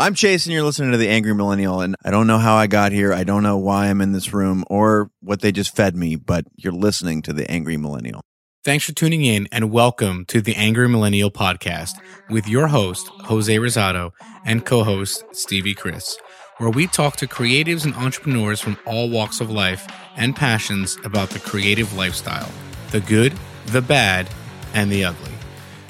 [0.00, 1.80] I'm Chase, and you're listening to The Angry Millennial.
[1.80, 3.12] And I don't know how I got here.
[3.12, 6.44] I don't know why I'm in this room or what they just fed me, but
[6.56, 8.20] you're listening to The Angry Millennial.
[8.64, 11.94] Thanks for tuning in and welcome to the Angry Millennial Podcast
[12.30, 14.12] with your host, Jose Rosado,
[14.44, 16.16] and co host, Stevie Chris,
[16.58, 19.84] where we talk to creatives and entrepreneurs from all walks of life
[20.16, 22.52] and passions about the creative lifestyle
[22.92, 23.36] the good,
[23.66, 24.30] the bad,
[24.74, 25.32] and the ugly.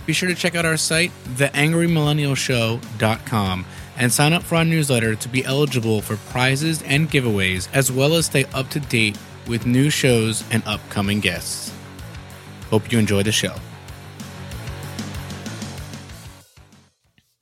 [0.06, 3.66] Be sure to check out our site, theangrymillennialshow.com
[3.99, 8.15] and sign up for our newsletter to be eligible for prizes and giveaways, as well
[8.15, 11.73] as stay up to date with new shows and upcoming guests.
[12.70, 13.55] Hope you enjoy the show.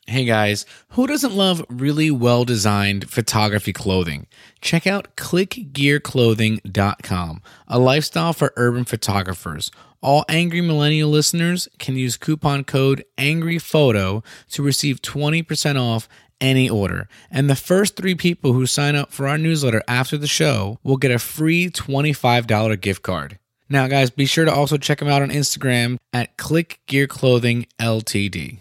[0.08, 4.28] Hey guys, who doesn't love really well designed photography clothing?
[4.60, 9.72] Check out clickgearclothing.com, a lifestyle for urban photographers.
[10.00, 16.08] All Angry Millennial listeners can use coupon code ANGRYPHOTO to receive 20% off
[16.40, 17.08] any order.
[17.30, 20.96] And the first three people who sign up for our newsletter after the show will
[20.96, 23.38] get a free $25 gift card.
[23.68, 27.66] Now, guys, be sure to also check them out on Instagram at Click Gear Clothing
[27.80, 28.60] Ltd.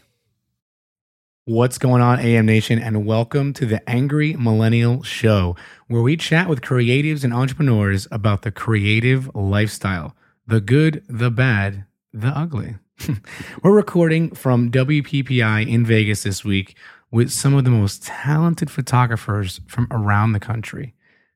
[1.47, 5.55] What's going on, AM Nation, and welcome to the Angry Millennial Show,
[5.88, 10.16] where we chat with creatives and entrepreneurs about the creative lifestyle
[10.47, 12.75] the good, the bad, the ugly.
[13.63, 16.75] We're recording from WPPI in Vegas this week
[17.11, 20.94] with some of the most talented photographers from around the country.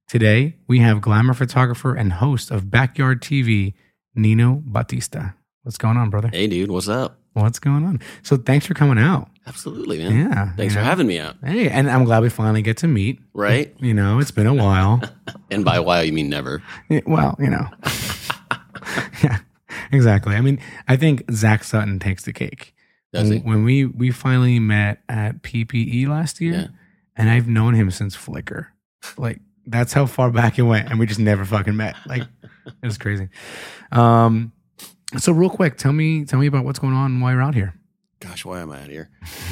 [0.08, 3.74] Today, we have glamour photographer and host of Backyard TV,
[4.16, 5.32] Nino Batista.
[5.64, 6.30] What's going on, brother?
[6.32, 7.20] Hey, dude, what's up?
[7.34, 8.00] What's going on?
[8.24, 9.30] So, thanks for coming out.
[9.46, 10.16] Absolutely, man.
[10.16, 10.54] Yeah.
[10.56, 10.86] Thanks for know.
[10.86, 11.36] having me out.
[11.44, 13.20] Hey, and I'm glad we finally get to meet.
[13.34, 13.74] Right?
[13.80, 15.02] You know, it's been a while.
[15.52, 16.62] And by a while, you mean never.
[16.90, 17.68] Yeah, well, you know.
[19.24, 19.40] yeah,
[19.92, 20.36] exactly.
[20.36, 22.76] I mean, I think Zach Sutton takes the cake.
[23.14, 23.40] Does he?
[23.40, 26.68] When we we finally met at PPE last year, Yeah.
[27.16, 28.68] and I've known him since Flickr.
[29.18, 31.96] Like that's how far back it went, and we just never fucking met.
[32.06, 32.24] Like
[32.66, 33.30] it was crazy.
[33.92, 34.52] Um,
[35.18, 37.56] so real quick, tell me tell me about what's going on and why you're out
[37.56, 37.74] here.
[38.20, 39.10] Gosh, why am I out here?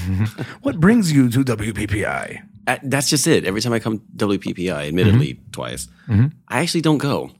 [0.62, 2.42] What brings you to WPPI?
[2.68, 3.46] Uh, That's just it.
[3.46, 6.34] Every time I come WPPI, admittedly twice, Mhm.
[6.50, 7.32] I actually don't go.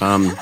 [0.00, 0.32] Um,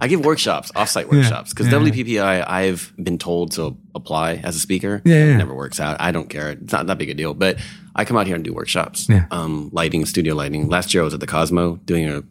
[0.00, 1.74] I give workshops, offsite workshops, because yeah.
[1.74, 5.02] WPPI, I've been told to apply as a speaker.
[5.04, 5.34] Yeah, yeah.
[5.34, 6.00] It never works out.
[6.00, 6.50] I don't care.
[6.50, 7.34] It's not that big a deal.
[7.34, 7.58] But
[7.94, 9.08] I come out here and do workshops.
[9.08, 9.26] Yeah.
[9.30, 10.68] Um, lighting, studio lighting.
[10.68, 12.24] Last year I was at the Cosmo doing a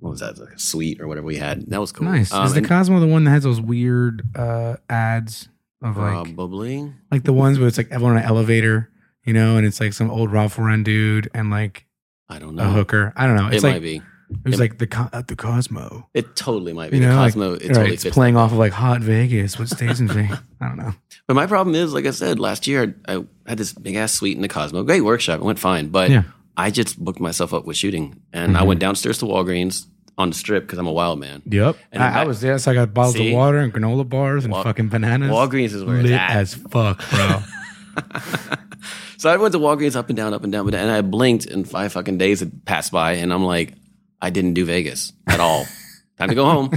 [0.00, 0.38] what was that?
[0.38, 1.66] Like a suite or whatever we had.
[1.70, 2.06] That was cool.
[2.06, 2.32] Nice.
[2.32, 5.48] Um, Is the Cosmo the one that has those weird uh, ads
[5.82, 6.92] of like probably.
[7.10, 8.90] like the ones where it's like everyone on an elevator,
[9.24, 11.86] you know, and it's like some old Ralph Lauren dude and like
[12.28, 13.12] I don't know a hooker.
[13.14, 13.48] I don't know.
[13.48, 14.02] It's it like might be.
[14.30, 16.08] It was It- like the at the Cosmo.
[16.14, 16.98] It totally might be.
[16.98, 18.14] You the know, like, Cosmo, it right, totally it's fits.
[18.14, 19.58] playing off of like hot Vegas.
[19.58, 20.38] What stays in Vegas?
[20.60, 20.94] I don't know.
[21.26, 24.12] But my problem is, like I said, last year I, I had this big ass
[24.12, 24.82] suite in the Cosmo.
[24.84, 25.40] Great workshop.
[25.40, 25.88] It went fine.
[25.88, 26.22] But Yeah.
[26.56, 28.20] I just booked myself up with shooting.
[28.32, 28.66] And I Mhm.
[28.66, 29.86] went downstairs to Walgreens
[30.18, 31.40] on the strip because I'm a wild man.
[31.46, 31.76] Yep.
[31.92, 33.28] And I, in I was there, so I got bottles See?
[33.32, 35.30] of water and granola bars and Wal- fucking bananas.
[35.30, 37.42] Walgreens is where lit it's as fuck, bro.
[39.18, 41.44] So I went to Walgreens up and down, up and down, but and I blinked
[41.44, 43.12] and five fucking days had passed by.
[43.16, 43.74] And I'm like,
[44.22, 45.66] I didn't do Vegas at all.
[46.18, 46.70] Time to go home.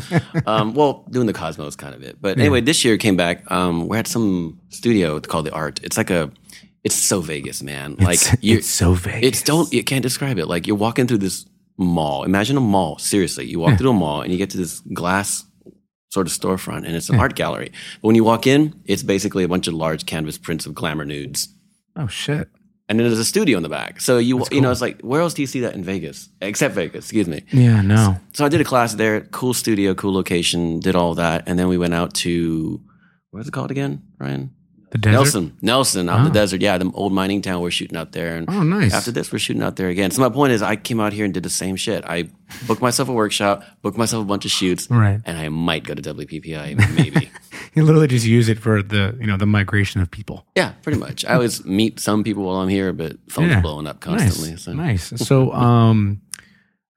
[0.45, 2.17] Um, well, doing the Cosmos kind of it.
[2.21, 3.49] But anyway, this year came back.
[3.51, 5.81] Um, we're at some studio called the Art.
[5.83, 6.31] It's like a,
[6.85, 7.95] it's so Vegas, man.
[7.99, 9.27] Like it's, you, it's so Vegas.
[9.27, 10.47] It's don't you can't describe it.
[10.47, 11.45] Like you're walking through this
[11.77, 12.23] mall.
[12.23, 12.97] Imagine a mall.
[12.99, 15.43] Seriously, you walk through a mall and you get to this glass
[16.09, 17.71] sort of storefront, and it's an art gallery.
[18.01, 21.03] But when you walk in, it's basically a bunch of large canvas prints of glamour
[21.05, 21.49] nudes,
[21.95, 22.49] Oh shit.
[22.89, 24.01] And then there's a studio in the back.
[24.01, 26.29] So you That's you know it's like where else do you see that in Vegas
[26.41, 27.05] except Vegas?
[27.05, 27.43] Excuse me.
[27.51, 27.81] Yeah.
[27.81, 28.17] No.
[28.33, 29.21] So I did a class there.
[29.21, 30.79] Cool studio, cool location.
[30.79, 32.81] Did all that, and then we went out to
[33.31, 34.53] where's it called again, Ryan?
[34.93, 35.11] The desert.
[35.23, 36.27] Nelson, Nelson, out in Oh.
[36.29, 36.61] the desert.
[36.61, 37.61] Yeah, the old mining town.
[37.61, 38.93] We're shooting out there, and Oh, nice.
[38.93, 40.11] after this, we're shooting out there again.
[40.11, 42.05] So my point is, I came out here and did the same shit.
[42.05, 42.29] I
[42.67, 45.19] booked myself a workshop, booked myself a bunch of shoots, Right.
[45.25, 47.31] and I might go to WPPI, maybe.
[47.73, 50.45] You literally just use it for the you know the migration of people.
[50.55, 51.25] yeah, pretty much.
[51.25, 53.61] I always meet some people while I'm here, but phones Yeah.
[53.61, 54.51] blowing up constantly.
[54.51, 54.61] Nice.
[54.63, 54.73] So.
[54.73, 55.13] Nice.
[55.27, 56.21] So, um,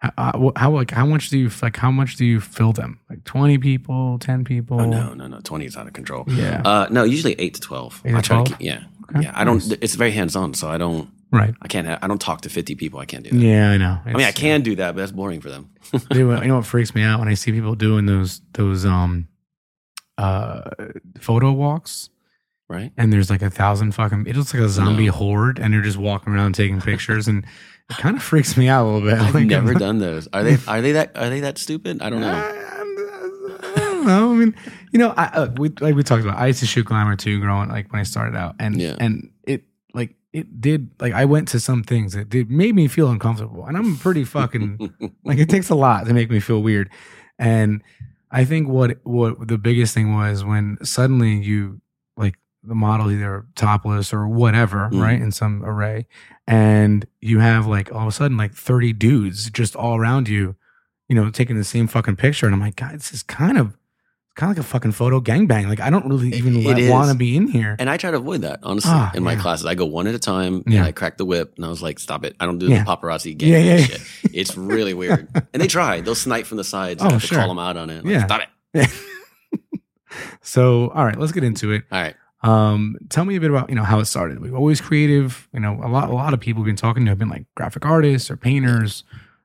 [0.00, 3.00] how, how like how much do you like how much do you fill them?
[3.08, 4.80] Like twenty people, ten people?
[4.80, 5.40] Oh no, no, no!
[5.40, 6.24] Twenty is out of control.
[6.28, 6.62] Yeah.
[6.64, 8.02] Uh, no, usually eight to twelve.
[8.04, 8.48] Eight to I try 12?
[8.48, 9.32] to keep, yeah, Okay, yeah.
[9.34, 9.66] I don't.
[9.66, 9.78] nice.
[9.80, 11.08] It's very hands on, so I don't.
[11.32, 11.54] Right.
[11.62, 11.86] I can't.
[11.86, 13.00] Ha- I don't talk to fifty people.
[13.00, 13.36] I can't do that.
[13.36, 13.98] Yeah, I know.
[14.04, 15.70] I mean, I can do that, but that's boring for them.
[16.12, 18.84] you know, you know what freaks me out when I see people doing those those
[18.84, 19.28] um
[20.18, 20.70] uh
[21.20, 22.08] photo walks
[22.68, 22.90] right?
[22.96, 25.12] and there's like a thousand fucking it looks like a zombie No.
[25.12, 27.44] horde and they're just walking around taking pictures and
[27.90, 29.18] it kind of freaks me out a little bit.
[29.18, 30.28] I've Like, never done those.
[30.32, 30.56] Are they?
[30.66, 31.16] Are they that?
[31.16, 32.02] Are they that stupid?
[32.02, 32.32] I don't know.
[32.32, 34.32] I don't know.
[34.32, 34.54] I mean,
[34.92, 36.38] you know, I, uh, we like we talked about.
[36.38, 38.96] I used to shoot glamour too, growing like when I started out, and Yeah.
[38.98, 42.88] and it like it did like I went to some things that did made me
[42.88, 44.92] feel uncomfortable, and I'm pretty fucking
[45.24, 46.90] like it takes a lot to make me feel weird,
[47.38, 47.82] and
[48.30, 51.80] I think what what the biggest thing was when suddenly you
[52.16, 55.00] like the model either topless or whatever, Mm.
[55.02, 56.06] right, in some array,
[56.46, 60.56] and you have like all of a sudden like 30 dudes just all around you,
[61.08, 63.76] you know, taking the same fucking picture, and I'm like, God, this is kind of
[64.36, 65.66] kind of like a fucking photo gangbang.
[65.66, 67.74] Like I don't really even want to be in here.
[67.78, 69.40] And I try to avoid that, honestly, Ah, in my yeah.
[69.40, 69.64] classes.
[69.64, 70.80] I go one at a time Yeah.
[70.80, 72.36] and I crack the whip and I was like, stop it.
[72.38, 72.84] I don't do Yeah.
[72.84, 74.02] the paparazzi gang Yeah, shit.
[74.34, 75.28] It's really weird.
[75.54, 76.02] And they try.
[76.02, 77.02] They'll snipe from the sides.
[77.02, 77.38] Oh, I have to sure.
[77.38, 78.04] call them out on it.
[78.04, 78.26] Like, Yeah.
[78.26, 78.42] Stop
[78.74, 78.90] it.
[80.42, 81.84] so, all right, let's get into it.
[81.90, 82.14] All right.
[82.46, 84.40] Um, tell me a bit about you know how it started.
[84.40, 85.48] We've always creative.
[85.52, 87.44] You know, a lot a lot of people we've been talking to have been like
[87.54, 89.04] graphic artists or painters.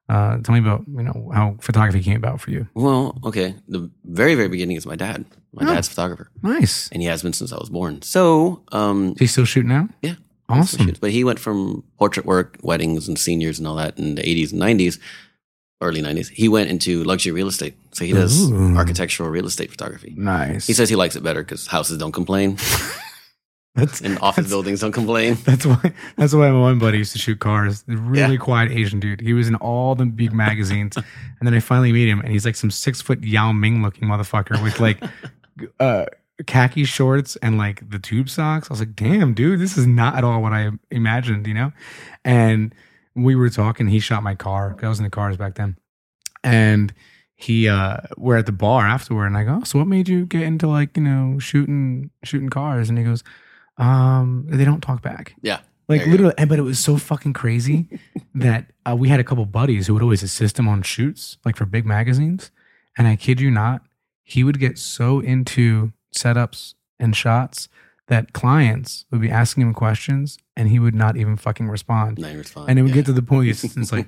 [0.09, 2.67] Uh, tell me about you know how photography came about for you.
[2.73, 3.55] Well, okay.
[3.67, 5.25] The very, very beginning is my dad.
[5.53, 5.73] My Oh.
[5.73, 6.29] dad's a photographer.
[6.43, 6.89] Nice.
[6.91, 8.01] And he has been since I was born.
[8.01, 9.87] So, um, Is he still shooting now?
[10.01, 10.15] Yeah.
[10.49, 10.91] Awesome.
[10.99, 14.51] But he went from portrait work, weddings, and seniors and all that in the 80s
[14.51, 14.99] and 90s,
[15.81, 16.29] early 90s.
[16.29, 17.75] He went into luxury real estate.
[17.91, 18.75] So he does Ooh.
[18.77, 20.13] architectural real estate photography.
[20.17, 20.67] Nice.
[20.67, 22.57] He says he likes it better because houses don't complain
[23.75, 25.37] that's and office buildings don't complain.
[25.45, 25.93] That's why.
[26.17, 27.83] That's why my one buddy used to shoot cars.
[27.83, 28.37] The really Yeah.
[28.39, 29.21] quiet Asian dude.
[29.21, 30.97] He was in all the big magazines,
[31.39, 34.09] and then I finally meet him, and he's like some six foot Yao Ming looking
[34.09, 35.01] motherfucker with like
[35.79, 36.05] uh,
[36.47, 38.69] khaki shorts and like the tube socks.
[38.69, 41.71] I was like, damn, dude, this is not at all what I imagined, you know.
[42.25, 42.75] And
[43.15, 43.87] we were talking.
[43.87, 44.75] He shot my car.
[44.81, 45.77] I was in the cars back then,
[46.43, 46.93] and
[47.41, 50.43] he uh we're at the bar afterward and I go, so what made you get
[50.43, 52.87] into like, you know, shooting shooting cars?
[52.89, 53.23] And he goes,
[53.77, 55.33] um, they don't talk back.
[55.41, 55.59] Yeah.
[55.87, 57.99] Like literally, and but it was so fucking crazy
[58.35, 61.57] that uh, we had a couple buddies who would always assist him on shoots, like
[61.57, 62.51] for big magazines.
[62.97, 63.81] And I kid you not,
[64.23, 67.67] he would get so into setups and shots
[68.11, 72.19] that clients would be asking him questions and he would not even fucking respond.
[72.19, 72.65] Nine years fine.
[72.67, 72.95] And it would yeah.
[72.95, 74.05] get to the point the assistant's like,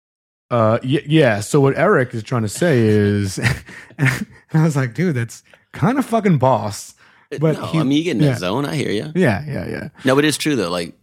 [0.50, 1.38] uh, yeah, yeah.
[1.38, 3.38] So what Eric is trying to say is,
[3.98, 6.96] and I was like, dude, that's kind of fucking boss.
[7.38, 8.30] but no, he- I mean, you get in yeah.
[8.30, 8.66] that zone.
[8.66, 9.12] I hear you.
[9.14, 9.88] Yeah, yeah, yeah.
[10.04, 10.70] No, but it's true though.
[10.70, 10.98] Like,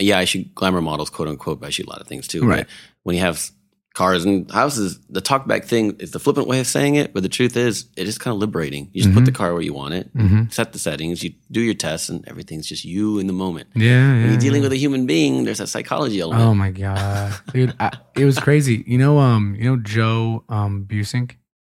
[0.00, 2.40] yeah, I shoot glamour models, quote unquote, but I shoot a lot of things too.
[2.40, 2.66] but Right.
[3.04, 3.48] When you have
[3.96, 7.30] cars and houses, the talkback thing is the flippant way of saying it, but the
[7.30, 8.90] truth is, it is kind of liberating.
[8.92, 10.50] You just put the car where you want it, Mm-hmm.
[10.50, 13.68] set the settings, you do your tests, and everything's just you in the moment.
[13.74, 14.20] Yeah, yeah.
[14.20, 14.66] When you're dealing yeah.
[14.66, 16.44] with a human being, there's that psychology element.
[16.44, 17.74] Oh my god, dude!
[17.80, 18.84] I, it was crazy.
[18.86, 21.36] You know, um, you know Joe um Buissink.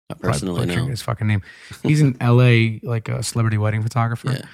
[0.10, 0.86] Not personally, no.
[0.86, 1.44] his fucking name.
[1.84, 2.80] He's in L.A.
[2.82, 4.46] like a celebrity wedding photographer, Yeah.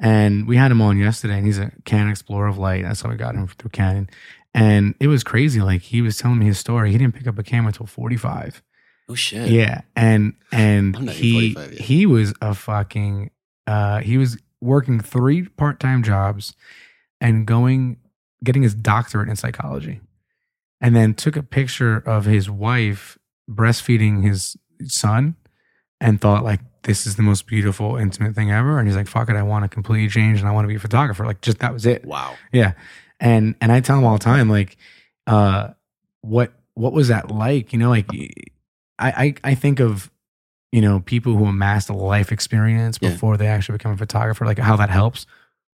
[0.00, 1.38] and we had him on yesterday.
[1.38, 2.82] And he's a Canon Explorer of Light.
[2.82, 4.10] That's how we got him through Canon.
[4.56, 5.60] And it was crazy.
[5.60, 6.90] Like he was telling me his story.
[6.90, 8.62] He didn't pick up a camera until forty five.
[9.08, 9.50] Oh shit.
[9.50, 13.30] Yeah, and and I'm not even he he was a fucking
[13.66, 16.54] uh he was working three part-time jobs
[17.20, 17.98] and going
[18.42, 20.00] getting his doctorate in psychology.
[20.80, 23.18] And then took a picture of his wife
[23.50, 25.36] breastfeeding his son
[26.00, 29.28] and thought like this is the most beautiful intimate thing ever and he's like fuck
[29.28, 31.58] it I want to completely change and I want to be a photographer like just
[31.58, 32.04] that was it.
[32.04, 32.36] Wow.
[32.52, 32.72] Yeah.
[33.20, 34.76] And and I tell him all the time, like,
[35.26, 35.68] uh,
[36.22, 37.72] what what was that like?
[37.72, 38.06] You know, like
[38.98, 40.10] I I, I think of
[40.72, 43.10] you know people who amassed a life experience Yeah.
[43.10, 45.26] before they actually become a photographer, like how that helps.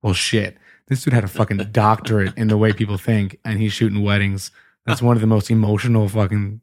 [0.03, 0.57] Well, shit,
[0.89, 4.51] this dude had a fucking doctorate in the way people think, and he's shooting weddings.
[4.87, 6.61] That's one of the most emotional fucking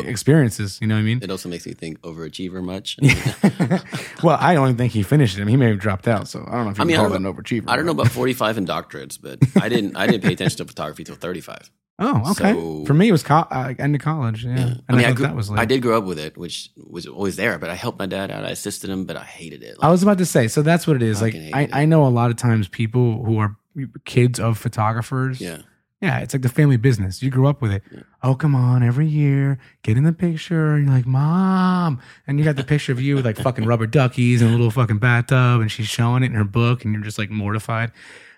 [0.00, 0.78] experiences.
[0.80, 1.20] You know what I mean?
[1.22, 2.98] It also makes me think overachiever much.
[4.22, 5.40] well, I don't think he finished it.
[5.42, 6.96] I mean, he may have dropped out, so I don't know if you I mean,
[6.96, 7.64] can call that an overachiever.
[7.68, 9.96] I don't know about 45 and doctorates, but I didn't.
[9.96, 11.70] I didn't pay attention to photography till 35.
[11.98, 12.52] Oh, okay.
[12.52, 14.44] So- For me, it was co- uh, end of college.
[14.44, 14.62] Yeah, Yeah.
[14.66, 15.60] and I mean, I, thought grew, that was like.
[15.60, 17.58] I did grow up with it, which was always there.
[17.58, 18.44] But I helped my dad out.
[18.44, 19.76] I assisted him, but I hated it.
[19.80, 21.22] I was about to say, so that's what it is.
[21.22, 21.68] Like, I.
[21.72, 23.56] I know a lot of times people who are
[24.04, 25.40] kids of photographers.
[25.40, 25.58] yeah,
[26.02, 27.22] Yeah, it's like the family business.
[27.22, 27.82] You grew up with it.
[27.90, 28.00] Yeah.
[28.22, 30.74] Oh, come on, every year, get in the picture.
[30.74, 32.00] And you're like, Mom.
[32.26, 34.70] And you got the picture of you with like fucking rubber duckies and a little
[34.70, 37.92] fucking bathtub, and she's showing it in her book, and you're just like mortified.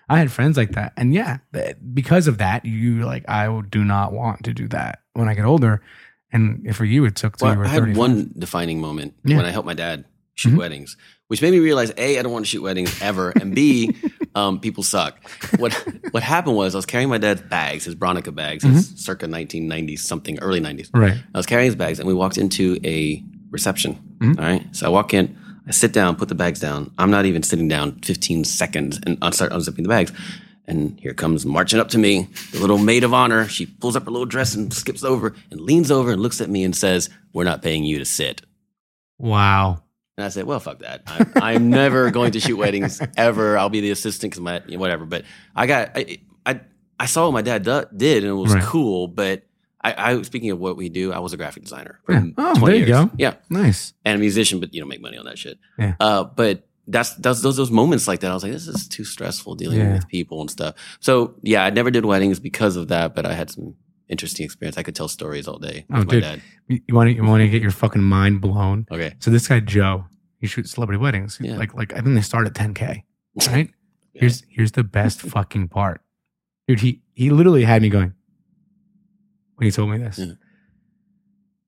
[0.07, 0.93] I had friends like that.
[0.97, 1.37] And yeah,
[1.93, 5.45] because of that, you like, I do not want to do that when I get
[5.45, 5.81] older.
[6.31, 7.97] And for you, it took till well, you were I had 35.
[7.97, 9.37] one defining moment Yeah.
[9.37, 10.57] when I helped my dad shoot Mhm.
[10.57, 10.95] weddings,
[11.27, 13.95] which made me realize a I don't want to shoot weddings ever, and b
[14.39, 15.13] um, people suck.
[15.57, 15.73] What
[16.11, 18.79] what happened was I was carrying my dad's bags, his Bronica bags, Mm-hmm.
[18.79, 20.89] circa 1990s something, early 90s.
[20.93, 21.17] Right.
[21.33, 23.91] I was carrying his bags, and we walked into a reception.
[24.19, 24.37] Mhm.
[24.39, 25.35] all right, so I walk in,
[25.67, 26.91] I sit down, put the bags down.
[26.97, 30.11] I'm not even sitting down 15 seconds, and I start unzipping the bags.
[30.67, 33.47] And here comes marching up to me, the little maid of honor.
[33.47, 36.49] She pulls up her little dress and skips over and leans over and looks at
[36.49, 38.43] me and says, "We're not paying you to sit."
[39.17, 39.81] Wow.
[40.19, 41.03] And I said, "Well, fuck that.
[41.07, 43.57] I'm, I'm never going to shoot weddings ever.
[43.57, 45.23] I'll be the assistant because my whatever." But
[45.55, 45.91] I got.
[45.95, 46.59] I, I
[46.99, 48.63] I saw what my dad do, did and it was Right.
[48.63, 49.43] cool, but
[49.81, 51.99] I, I speaking of what we do, I was a graphic designer.
[52.05, 52.25] for Yeah.
[52.37, 53.05] Oh, 20 there you years.
[53.05, 53.11] go.
[53.17, 53.93] Yeah, Nice.
[54.03, 55.57] and a musician, but you don't make money on that shit.
[55.77, 55.95] Yeah.
[56.01, 58.31] Uh, but that's that's those those moments like that.
[58.31, 59.93] I was like, this is too stressful dealing Yeah.
[59.93, 60.75] with people and stuff.
[60.99, 63.75] So yeah, I never did weddings because of that, but I had some
[64.09, 64.77] interesting experience.
[64.77, 66.23] I could tell stories all day Oh, with my dude.
[66.23, 66.41] dad.
[66.67, 68.85] You want to you want to get your fucking mind blown?
[68.91, 69.15] Okay.
[69.19, 70.05] So this guy Joe,
[70.39, 71.37] he shoots celebrity weddings.
[71.41, 71.57] Yeah.
[71.57, 73.03] Like like I think they start at 10k.
[73.47, 73.69] Right?
[74.13, 76.01] Here's here's the best fucking part,
[76.67, 76.79] dude.
[76.81, 78.13] He he literally had me going
[79.55, 80.17] when he told me this.
[80.19, 80.33] Yeah.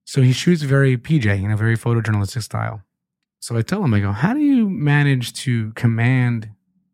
[0.05, 2.81] So he shoots very PJ, you know, very photojournalistic style.
[3.39, 6.49] So I tell him, I go, how do you manage to command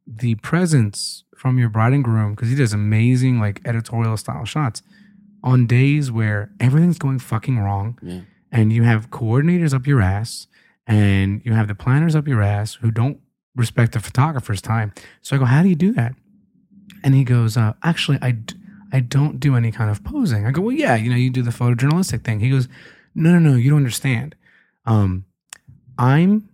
[0.05, 2.35] the presence from your bride and groom?
[2.35, 4.81] Because he does amazing like editorial style shots
[5.43, 8.21] on days where everything's going fucking wrong Yeah.
[8.51, 10.47] and you have coordinators up your ass
[10.85, 13.19] and you have the planners up your ass who don't
[13.55, 14.93] respect the photographer's time.
[15.21, 16.13] So I go, how do you do that?
[17.03, 18.55] And he goes, uh, actually, I, d-
[18.91, 20.45] I don't do any kind of posing.
[20.45, 22.39] I go, well, yeah, you know, you do the photojournalistic thing.
[22.39, 22.67] He goes,
[23.15, 24.35] no, no, no, you don't understand.
[24.85, 25.25] Um,
[25.97, 26.49] I'm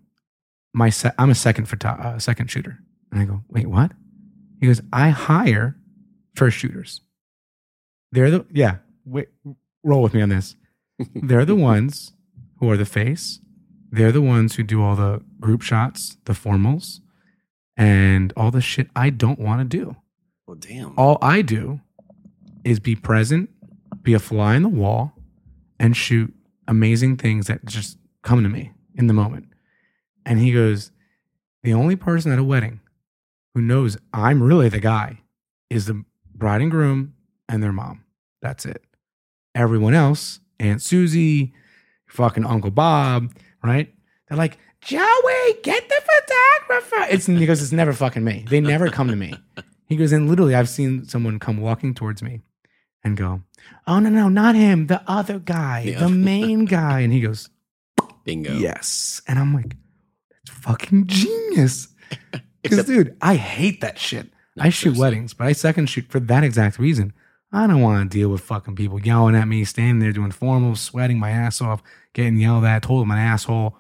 [0.74, 2.80] my se- I'm a second photo- uh, second shooter.
[3.12, 3.92] And I go, wait, what?
[4.60, 5.78] He goes, I hire
[6.36, 7.02] first shooters.
[8.14, 8.78] They're the yeah.
[9.06, 9.30] Wait,
[9.84, 10.56] roll with me on this.
[11.16, 12.14] They're the ones
[12.60, 13.40] who are the face.
[13.92, 17.00] They're the ones who do all the group shots, the formals,
[17.76, 19.96] and all the shit I don't want to do.
[20.46, 20.94] Well, damn.
[20.96, 21.82] All I do
[22.64, 23.50] is be present,
[24.04, 25.14] be a fly in the wall,
[25.80, 26.32] and shoot
[26.68, 29.48] amazing things that just come to me in the moment.
[30.24, 30.92] And he goes,
[31.64, 32.80] The only person at a wedding
[33.56, 35.22] who knows I'm really the guy
[35.72, 36.06] is the
[36.36, 37.14] bride and groom
[37.50, 38.03] and their mom.
[38.44, 38.84] That's it.
[39.56, 41.54] Everyone else, Aunt Susie,
[42.08, 43.34] fucking Uncle Bob,
[43.64, 43.92] right?
[44.28, 46.02] They're like, Joey, get the
[46.68, 47.08] photographer.
[47.10, 48.46] It's because it's never fucking me.
[48.50, 49.34] They never come to me.
[49.88, 52.42] He goes, and literally, I've seen someone come walking towards me
[53.04, 53.42] and go,
[53.88, 56.00] Oh, no, no, not him, the other guy, Yeah.
[56.00, 57.00] the main guy.
[57.00, 57.50] And he goes,
[58.26, 58.54] Bingo.
[58.58, 59.22] Yes.
[59.28, 59.76] And I'm like,
[60.46, 61.88] That's fucking genius.
[62.64, 64.32] Because, dude, I hate that shit.
[64.58, 67.12] I shoot weddings, but I second shoot for that exact reason.
[67.56, 70.76] I don't want to deal with fucking people yelling at me, standing there doing formal,
[70.76, 71.84] sweating my ass off,
[72.14, 73.78] getting yelled at, told I'm an asshole.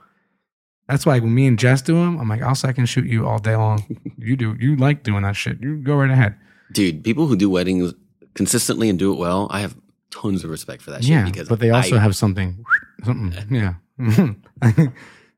[0.88, 3.40] That's why when me and Jess do them, I'm like, I'll second shoot you all
[3.40, 3.84] day long.
[4.18, 5.60] you do, you like doing that shit.
[5.60, 6.36] You go right ahead.
[6.72, 7.94] Dude, people who do weddings
[8.36, 9.76] consistently and do it well, I have
[10.12, 12.64] tons of respect for that shit yeah, because but they also I, have something,
[13.04, 13.74] something, yeah.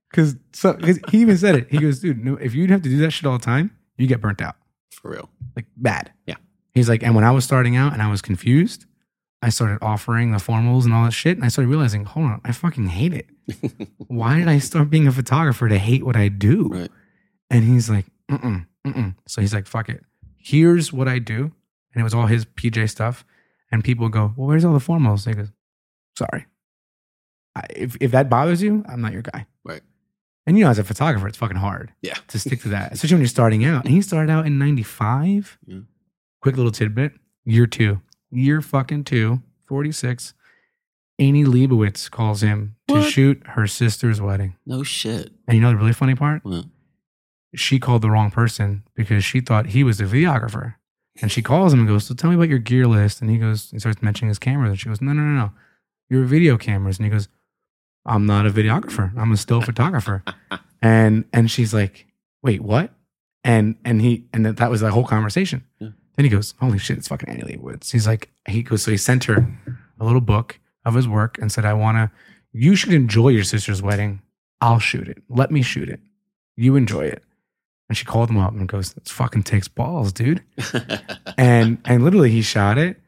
[0.10, 1.68] Because so, 'cause he even said it.
[1.70, 4.08] He goes, dude, no, if you'd have to do that shit all the time, you
[4.08, 4.56] get burnt out.
[4.92, 5.30] for real.
[5.56, 6.12] like bad.
[6.26, 6.36] Yeah.
[6.76, 8.86] He's like, and when I was starting out and I was confused,
[9.42, 12.42] I started offering the formals and all that shit, and I started realizing, hold on,
[12.46, 13.28] I fucking hate it.
[14.08, 16.68] Why did I start being a photographer to hate what I do?
[16.68, 16.92] Right.
[17.50, 19.16] And he's like, mm-mm, mm-mm.
[19.28, 20.04] So he's like, fuck it.
[20.38, 21.52] Here's what I do.
[21.94, 23.24] And it was all his PJ stuff.
[23.72, 25.28] And people go, well, where's all the formals?
[25.28, 25.50] He goes,
[26.18, 26.46] sorry.
[27.56, 29.46] I, if, if that bothers you, I'm not your guy.
[29.64, 29.82] Right.
[30.46, 32.16] And you know, as a photographer, it's fucking hard Yeah.
[32.28, 33.86] to stick to that, especially when you're starting out.
[33.86, 35.58] And he started out in 95.
[35.66, 35.80] Yeah.
[36.46, 40.36] Quick little tidbit year two, year fucking two, 46.
[41.18, 43.12] Annie Leibovitz calls him to What?
[43.12, 44.56] shoot her sister's wedding.
[44.64, 45.32] No shit.
[45.48, 46.46] And you know the really funny part?
[46.46, 46.66] What?
[47.56, 50.76] She called the wrong person because she thought he was the videographer.
[51.20, 53.22] And she calls him and goes, So tell me about your gear list.
[53.22, 54.70] And he goes, and starts mentioning his cameras.
[54.70, 55.52] And she goes, No, no, no, no.
[56.12, 57.00] Your video cameras.
[57.00, 57.28] And he goes,
[58.06, 59.18] I'm not a videographer.
[59.18, 60.24] I'm a still photographer.
[60.80, 62.06] And and she's like,
[62.44, 62.94] Wait, what?
[63.44, 65.64] And and he and that was the whole conversation.
[65.80, 65.90] Yeah.
[66.16, 67.92] Then he goes, Holy shit, it's fucking Annie Leibovitz.
[67.92, 69.48] He's like, he goes, so he sent her
[70.00, 72.12] a little book of his work and said, I wanna,
[72.54, 74.22] you should enjoy your sister's wedding.
[74.62, 75.22] I'll shoot it.
[75.30, 76.00] Let me shoot it.
[76.56, 77.24] You enjoy it.
[77.90, 80.44] And she called him up and goes, This fucking takes balls, dude.
[81.38, 83.00] And and literally he shot it.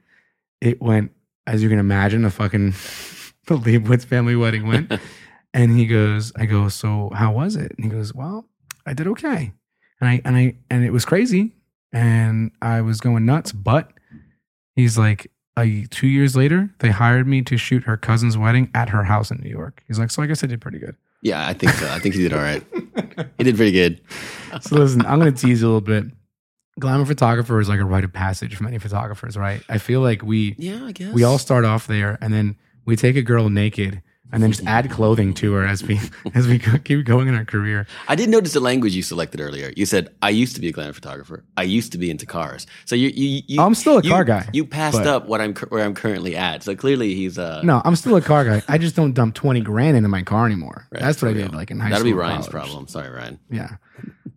[0.60, 1.12] It went,
[1.46, 2.72] as you can imagine, the fucking
[3.48, 4.92] the Leibovitz family wedding went.
[5.54, 7.72] and he goes, I go, so how was it?
[7.78, 8.46] And he goes, Well,
[8.86, 9.54] I did okay.
[10.02, 11.54] And I and I and it was crazy.
[11.94, 13.52] And I was going nuts.
[13.52, 13.92] But
[14.76, 15.32] he's like,
[15.90, 19.38] two years later, they hired me to shoot her cousin's wedding at her house in
[19.40, 19.84] New York.
[19.88, 20.96] He's like, so I guess I did pretty good.
[21.24, 21.90] yeah, I think so.
[21.90, 22.64] I think he did all right.
[23.38, 24.02] He did pretty good.
[24.62, 26.06] So listen, I'm going to tease you a little bit.
[26.80, 29.62] Glamour photographer is like a rite of passage for many photographers, right?
[29.68, 31.14] I feel like we Yeah, I guess.
[31.14, 34.66] we all start off there, and then we take a girl naked, and then just
[34.68, 36.00] add clothing to her as we
[36.36, 37.88] as we keep going in our career.
[38.08, 39.72] I did notice the language you selected earlier.
[39.76, 41.46] You said, "I used to be a glamour photographer.
[41.56, 44.24] I used to be into cars." So you, you, you I'm still a you- car
[44.26, 46.64] guy, You passed but- up what I'm where I'm currently at.
[46.64, 47.62] So clearly he's uh.
[47.64, 48.62] No, I'm still a car guy.
[48.68, 50.88] I just don't dump twenty grand into my car anymore.
[50.92, 52.12] right, That's what I did, like in high That'll school.
[52.12, 52.52] be Ryan's college.
[52.68, 52.88] problem.
[52.88, 53.40] Sorry, Ryan.
[53.50, 53.78] Yeah,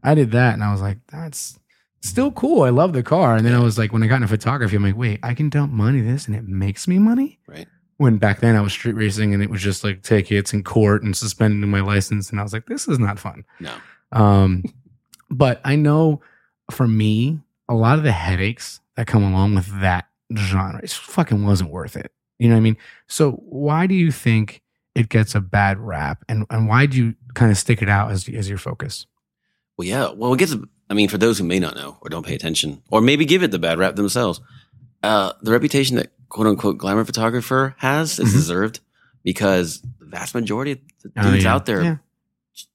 [0.03, 1.59] I did that, and I was like, that's
[2.03, 2.63] still cool.
[2.63, 3.37] I love the car.
[3.37, 5.51] And then I was like, when I got into photography, I'm like, wait, I can
[5.51, 7.39] dump money this and it makes me money.
[7.47, 7.69] Right.
[8.01, 11.03] When back then I was street racing and it was just like tickets in court
[11.03, 13.45] and suspending my license, and I was like, this is not fun.
[13.61, 13.75] No.
[14.11, 14.65] Um,
[15.29, 16.23] but I know
[16.71, 21.45] for me, a lot of the headaches that come along with that genre, it fucking
[21.45, 22.11] wasn't worth it.
[22.39, 22.79] You know what I mean?
[23.07, 24.63] So why do you think
[24.95, 28.13] it gets a bad rap, and and why do you kind of stick it out
[28.13, 29.05] as as your focus?
[29.77, 30.11] Well, yeah.
[30.11, 30.57] Well, it gets.
[30.89, 33.43] I mean, for those who may not know or don't pay attention, or maybe give
[33.43, 34.41] it the bad rap themselves,
[35.03, 38.33] uh, the reputation that quote unquote glamour photographer has is Mhm.
[38.33, 38.81] deserved
[39.23, 41.55] because the vast majority of the Oh, dudes yeah.
[41.55, 41.97] out there, Yeah.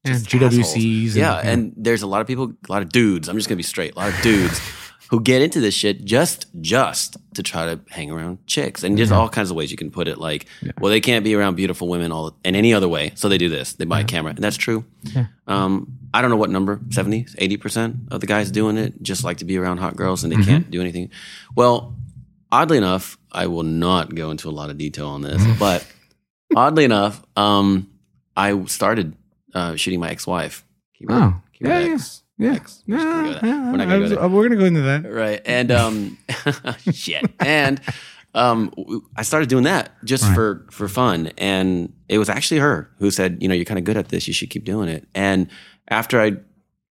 [0.04, 1.50] Yeah, just GWCs and- yeah, yeah.
[1.52, 3.28] and there's a lot of people, a lot of dudes.
[3.28, 3.94] I'm just gonna be straight.
[3.96, 4.60] A lot of dudes
[5.10, 9.10] who get into this shit just just to try to hang around chicks, and there's
[9.12, 9.18] Yeah.
[9.18, 10.18] all kinds of ways you can put it.
[10.18, 10.72] Like, Yeah.
[10.80, 13.50] well, they can't be around beautiful women all in any other way, so they do
[13.50, 13.74] this.
[13.74, 14.06] They buy Yeah.
[14.06, 14.86] a camera, and that's true.
[15.48, 19.24] Um, I don't know what number 70, 80 percent of the guys doing it just
[19.24, 20.46] like to be around hot girls, and they Mhm.
[20.46, 21.10] can't do anything.
[21.56, 21.96] Well,
[22.56, 25.86] oddly enough, I will not go into a lot of detail on this, but
[26.56, 27.90] oddly enough, um,
[28.36, 29.16] I started
[29.54, 30.64] uh, shooting my ex-wife.
[30.98, 31.94] Keyword- Oh, keyword yeah, yeah.
[31.94, 32.22] ex.
[32.38, 32.84] Yeah, Ex.
[32.88, 34.28] We're just gonna go yeah, We're not gonna go there.
[34.30, 35.10] We're gonna go into that.
[35.10, 35.42] Right.
[35.46, 36.18] And um
[36.92, 37.24] shit.
[37.40, 37.80] And
[38.34, 38.74] um
[39.16, 40.36] I started doing that just Right.
[40.36, 43.86] for for fun and it was actually her who said, you know, you're kind of
[43.86, 45.08] good at this, you should keep doing it.
[45.16, 45.48] And
[45.88, 46.36] after I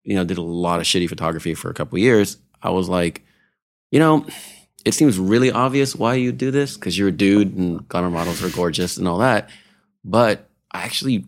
[0.06, 2.88] you know did a lot of shitty photography for a couple of years, I was
[2.88, 3.22] like,
[3.92, 4.26] you know,
[4.86, 8.44] it seems really obvious why you do this cuz you're a dude and glamour models
[8.44, 9.50] are gorgeous and all that.
[10.04, 11.26] But I actually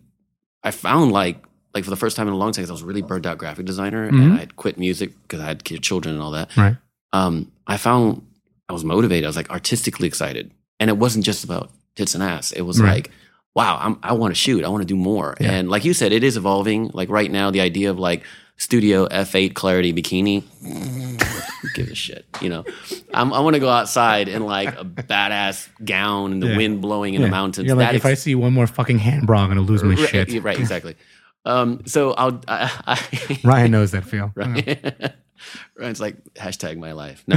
[0.62, 1.42] I found like
[1.74, 3.66] like for the first time in a long time I was really burned out graphic
[3.66, 4.22] designer Mhm.
[4.22, 6.76] and I had quit music because I had children and all that Right.
[7.12, 8.22] um, I found
[8.68, 9.24] I was motivated.
[9.24, 12.50] I was like artistically excited, and it wasn't just about tits and ass.
[12.52, 12.94] It was Right.
[12.94, 13.10] like,
[13.54, 14.64] wow, I'm, I want to shoot.
[14.64, 15.36] I want to do more.
[15.40, 15.52] Yeah.
[15.52, 16.90] And like you said, it is evolving.
[16.92, 18.22] Like right now, the idea of like
[18.56, 20.42] studio F8 clarity bikini,
[21.74, 22.24] Give a shit.
[22.40, 22.64] You know,
[23.12, 26.56] I'm, I want to go outside in like a badass gown and the Yeah.
[26.56, 27.26] wind blowing in Yeah.
[27.26, 27.66] the mountains.
[27.66, 29.94] You're like, That if I see one more fucking hand bra, I'm gonna lose my
[29.94, 30.42] right, shit.
[30.42, 30.96] right, exactly.
[31.44, 34.32] Um, so I'll, I, I, Ryan knows that feel.
[34.34, 35.12] right?
[35.78, 37.22] Ryan's like hashtag my life.
[37.26, 37.36] No,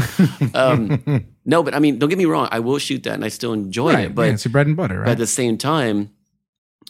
[0.53, 2.47] um, no, but I mean, don't get me wrong.
[2.51, 4.15] I will shoot that, and I still enjoy Right, it.
[4.15, 5.09] But, yeah, it's your bread and butter, but right?
[5.11, 6.09] at the same time,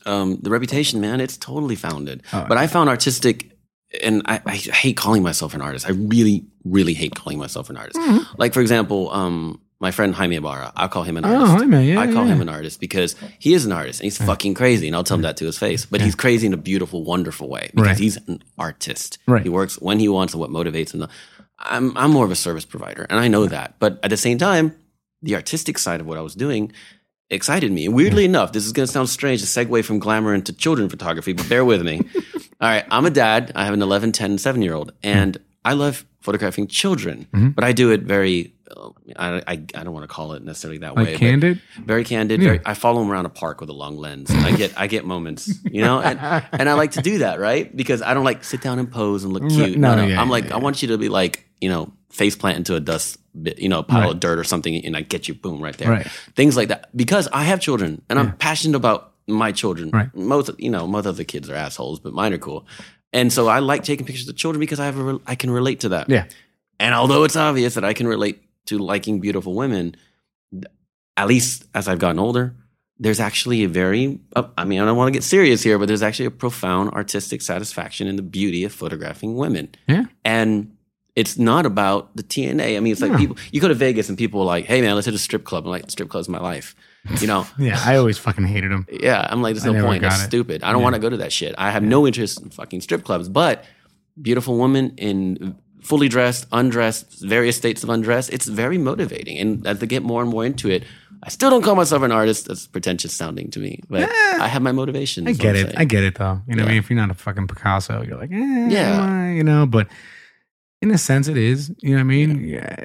[0.05, 2.23] um, the reputation, man, it's totally founded.
[2.31, 3.48] Oh, but I found artistic,
[4.03, 5.87] and I, I hate calling myself an artist.
[5.87, 7.97] I really, really hate calling myself an artist.
[7.99, 8.25] Mhm.
[8.37, 11.53] Like for example, um, my friend Jaime Ibarra, I'll call him an Oh, artist.
[11.57, 11.85] hi man.
[11.85, 12.33] Yeah, I call yeah.
[12.33, 15.15] him an artist because he is an artist and he's fucking crazy, and I'll tell
[15.15, 15.85] him that to his face.
[15.85, 17.97] But he's crazy in a beautiful, wonderful way because Right.
[17.97, 19.17] he's an artist.
[19.25, 19.41] Right.
[19.43, 21.07] He works when he wants and what motivates him.
[21.57, 23.75] I'm I'm more of a service provider, and I know that.
[23.79, 24.75] But at the same time,
[25.21, 26.71] the artistic side of what I was doing
[27.29, 27.85] excited me.
[27.85, 30.89] And weirdly enough, this is going to sound strange to segue from glamour into children
[30.89, 32.01] photography, but bear with me.
[32.61, 33.51] All right, I'm a dad.
[33.55, 37.55] I have an 11, 10, 7 year old, and I love photographing children, Mhm.
[37.55, 38.53] but I do it very.
[38.75, 41.03] uh, I, I, I don't want to call it necessarily that way.
[41.03, 41.61] Like but- candid.
[41.83, 42.39] very candid.
[42.41, 42.47] Yeah.
[42.49, 44.29] Very, I follow them around a park with a long lens.
[44.29, 46.19] I get I get moments, you know, and,
[46.51, 47.75] and I like to do that, right?
[47.75, 49.77] Because I don't like sit down and pose and look cute.
[49.79, 50.51] No, No, no, yeah, I'm yeah, like.
[50.51, 53.69] I want you to be like you know face plant into a dust, bit, you
[53.69, 54.09] know, pile Right.
[54.11, 55.89] of dirt or something, and I get you boom right there.
[55.89, 56.07] Right.
[56.35, 58.19] Things like that because I have children and.
[58.19, 59.89] I'm passionate about my children.
[59.91, 60.13] Right.
[60.15, 62.65] Most you know most of the kids are assholes, but mine are cool.
[63.13, 65.49] And so I like taking pictures of children because I have a re- I can
[65.51, 66.09] relate to that.
[66.09, 66.25] Yeah.
[66.79, 69.95] And although it's obvious that I can relate to liking beautiful women,
[71.17, 72.55] at least as I've gotten older,
[72.97, 75.87] there's actually a very, uh, I mean, I don't want to get serious here, but
[75.87, 79.69] there's actually a profound artistic satisfaction in the beauty of photographing women.
[79.87, 80.05] Yeah.
[80.23, 80.75] And
[81.15, 82.77] it's not about the TNA.
[82.77, 83.17] I mean, it's like No.
[83.17, 85.43] people, you go to Vegas and people are like, hey man, let's hit a strip
[85.43, 85.65] club.
[85.65, 86.75] I'm like, strip club's my life.
[87.21, 87.47] You know?
[87.57, 88.85] Yeah, I always fucking hated them.
[88.91, 90.01] Yeah, I'm like, there's no point.
[90.01, 90.25] That's it.
[90.25, 90.63] stupid.
[90.63, 90.83] I don't Yeah.
[90.83, 91.55] want to go to that shit.
[91.57, 93.29] I have no interest in fucking strip clubs.
[93.29, 93.63] But
[94.21, 99.37] beautiful woman in fully dressed, undressed, various states of undress, it's very motivating.
[99.37, 100.83] And as they get more and more into it,
[101.23, 102.47] I still don't call myself an artist.
[102.47, 104.07] That's pretentious sounding to me, but Eh.
[104.41, 105.27] I have my motivations.
[105.27, 105.73] I get it.
[105.77, 106.41] I get it though.
[106.47, 109.01] You know, what I mean, if you're not a fucking Picasso, you're like, eh, Yeah.
[109.01, 109.31] I?
[109.31, 109.65] you know.
[109.65, 109.87] But
[110.81, 111.71] in a sense, it is.
[111.79, 112.45] You know what I mean?
[112.45, 112.75] Yeah.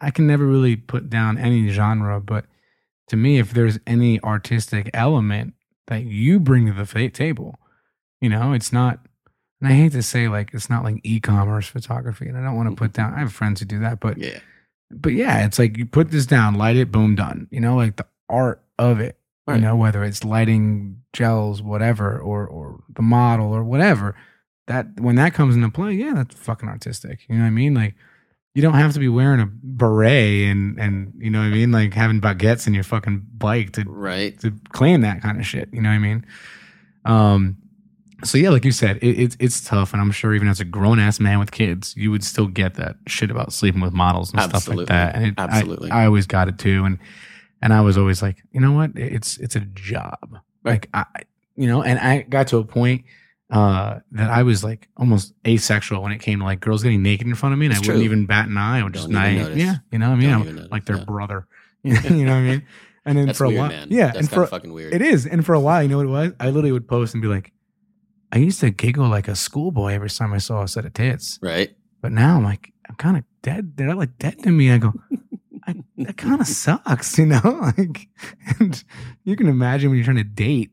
[0.00, 2.44] I can never really put down any genre, but
[3.08, 5.54] to me, if there's any artistic element
[5.86, 7.58] that you bring to the table,
[8.20, 9.00] you know, it's not.
[9.60, 12.66] And I hate to say like it's not like e-commerce photography, and I don't want
[12.66, 12.84] to mm-hmm.
[12.84, 13.14] put down.
[13.14, 14.40] I have friends who do that, but Yeah.
[14.90, 17.48] but yeah, it's like you put this down, light it, boom, done.
[17.50, 19.18] You know, like the art of it.
[19.46, 19.56] Right.
[19.56, 24.16] You know, whether it's lighting gels, whatever, or or the model or whatever.
[24.66, 27.26] That when that comes into play, yeah, that's fucking artistic.
[27.28, 27.74] You know what I mean?
[27.74, 27.94] Like
[28.54, 31.72] you don't have to be wearing a beret and and you know what I mean,
[31.72, 34.38] like having baguettes in your fucking bike to Right.
[34.40, 35.68] to claim that kind of shit.
[35.72, 36.24] You know what I mean?
[37.04, 37.56] Um,
[38.22, 40.64] so yeah, like you said, it, it's it's tough, and I'm sure even as a
[40.64, 44.32] grown ass man with kids, you would still get that shit about sleeping with models
[44.32, 45.14] and stuff like that.
[45.16, 45.90] And it, Absolutely.
[45.90, 46.98] I, always got it too, and
[47.60, 51.04] and I was always like, you know what, it's it's a job, like I,
[51.56, 53.04] you know, and I got to a point
[53.50, 57.26] uh that I was like almost asexual when it came to like girls getting naked
[57.26, 58.78] in front of me, and It's I wouldn't even bat an eye.
[58.80, 59.58] I would just Don't even not, notice.
[59.62, 61.04] yeah, you know, what I mean, notice, like their yeah.
[61.04, 61.46] brother,
[61.82, 62.66] you know what I mean.
[63.06, 63.88] And then That's for a weird, while, man.
[63.90, 64.94] yeah, That's and for fucking weird.
[64.94, 65.26] it is.
[65.26, 66.32] And for a while, you know what it was?
[66.40, 67.52] I literally would post and be like,
[68.32, 71.38] I used to giggle like a schoolboy every time I saw a set of tits.
[71.42, 71.76] right?
[72.00, 73.76] But now I'm like, I'm kind of dead.
[73.76, 74.70] They're like dead to me.
[74.72, 74.94] I go,
[75.66, 77.40] I, that kind of sucks, you know?
[77.76, 78.08] Like,
[78.58, 78.82] and
[79.24, 80.70] you can imagine when you're trying to date,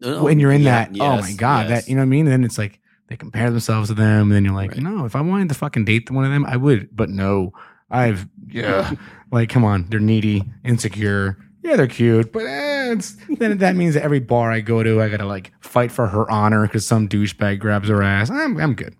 [0.00, 1.84] No, when you're in yeah, that, oh my God, yes.
[1.84, 2.26] that, you know what I mean?
[2.26, 4.22] And then it's like, they compare themselves to them.
[4.22, 4.82] And then you're like, Right.
[4.82, 6.94] no, if I wanted to fucking date one of them, I would.
[6.94, 7.52] But no,
[7.90, 8.92] I've, yeah.
[9.32, 11.38] like, come on, they're needy, insecure.
[11.62, 15.02] Yeah, they're cute, but eh, it's, then that means that every bar I go to,
[15.02, 18.30] I gotta like fight for her honor because some douchebag grabs her ass.
[18.30, 18.94] I'm, I'm good.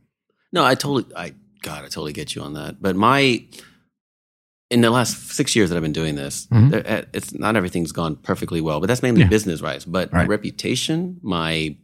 [0.52, 1.32] No, I totally, I
[1.62, 2.82] God, I totally get you on that.
[2.82, 3.44] But my,
[4.70, 6.70] in the last six years that I've been doing this, Mhm.
[6.70, 9.28] there, uh, it's not everything's gone perfectly well, but that's mainly Yeah.
[9.28, 9.84] business wise.
[9.84, 11.76] But my reputation, my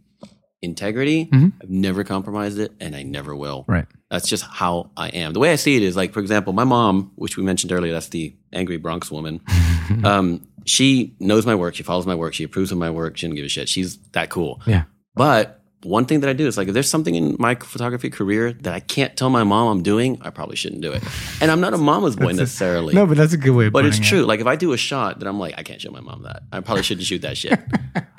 [0.63, 1.53] integrity, Mhm.
[1.63, 3.65] I've never compromised it, and I never will.
[3.69, 3.87] Right.
[4.11, 5.33] That's just how I am.
[5.35, 7.93] The way I see it is like, for example, my mom, which we mentioned earlier,
[7.93, 9.41] that's the angry Bronx woman.
[10.05, 11.75] um, she knows my work.
[11.75, 12.33] She follows my work.
[12.35, 13.17] She approves of my work.
[13.19, 13.69] She doesn't give a shit.
[13.69, 14.61] She's that cool.
[14.67, 14.85] Yeah.
[15.15, 18.53] But one thing that I do is like, if there's something in my photography career
[18.53, 21.03] that I can't tell my mom I'm doing, I probably shouldn't do it.
[21.41, 22.95] And I'm not a mama's boy That's a- necessarily.
[22.95, 24.09] No, but that's a good way of But it's putting it.
[24.21, 24.27] true.
[24.27, 26.43] Like if I do a shot that I'm like, I can't show my mom that.
[26.53, 27.59] I probably shouldn't shoot that shit.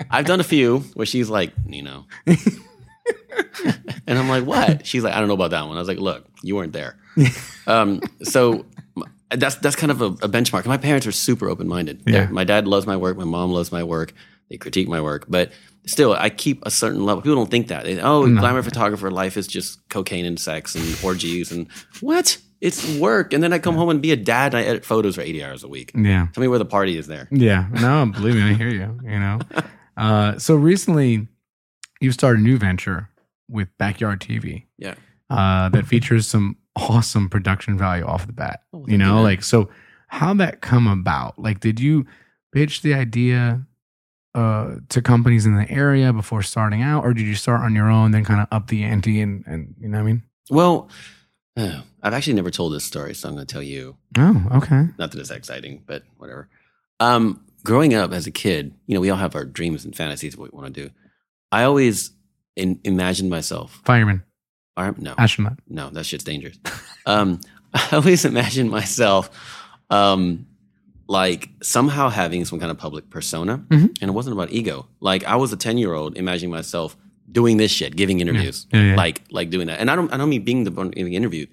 [0.10, 2.06] I've done a few where she's like, you know.
[4.08, 4.86] and I'm like, what?
[4.86, 5.76] She's like, I don't know about that one.
[5.78, 6.98] I was like, look, you weren't there.
[7.68, 8.66] um, so
[9.32, 10.66] that's that's kind of a, a benchmark.
[10.66, 12.04] My parents are super open minded.
[12.06, 12.28] Yeah.
[12.28, 13.18] My dad loves my work.
[13.18, 14.14] My mom loves my work.
[14.50, 15.52] They critique my work, but
[15.86, 17.22] still, I keep a certain level.
[17.22, 17.84] People don't think that.
[17.86, 18.40] They, oh, No.
[18.40, 21.68] glamour photographer life is just cocaine and sex and orgies and
[22.02, 22.38] what?
[22.62, 23.34] It's work.
[23.34, 24.54] And then I come home and be a dad.
[24.54, 25.92] and I edit photos for 80 hours a week.
[25.94, 26.28] Yeah.
[26.34, 27.28] Tell me where the party is there.
[27.32, 27.68] Yeah.
[27.74, 29.00] No, believe me, I hear you.
[29.04, 29.40] You know.
[29.98, 31.26] Uh, so recently,
[32.02, 33.10] you started a new venture
[33.50, 34.66] with Backyard TV.
[34.78, 34.96] Yeah.
[35.30, 38.64] Uh, that features some awesome production value off the bat.
[38.74, 39.70] Oh, you thank you, know, like so.
[40.10, 41.40] How that come about?
[41.40, 42.06] Like, did you
[42.54, 43.66] pitch the idea
[44.36, 47.90] uh, to companies in the area before starting out, or did you start on your
[47.90, 50.24] own, then kind of up the ante and and you know what I mean?
[50.50, 50.90] Well,
[51.58, 53.98] I've actually never told this story, so I'm going to tell you.
[54.18, 54.88] Oh, okay.
[55.00, 56.50] Not that it's exciting, but whatever.
[57.00, 60.34] Um, growing up as a kid, you know, we all have our dreams and fantasies
[60.34, 60.94] of what we want to do.
[61.52, 62.12] I always
[62.56, 63.82] in, imagined myself.
[63.86, 64.24] Fireman,
[64.78, 65.60] Arm, no, astronaut.
[65.68, 66.60] no, that shit's dangerous.
[67.06, 67.40] um,
[67.74, 69.30] I always imagined myself,
[69.90, 70.48] um,
[71.08, 73.98] like somehow having some kind of public persona, Mhm.
[74.02, 74.88] and it wasn't about ego.
[75.00, 76.98] Like I was a ten year old imagining myself
[77.32, 78.96] doing this shit, giving interviews, Yeah, yeah.
[78.96, 79.80] like like doing that.
[79.80, 81.46] And I don't I don't mean being the one giving interview,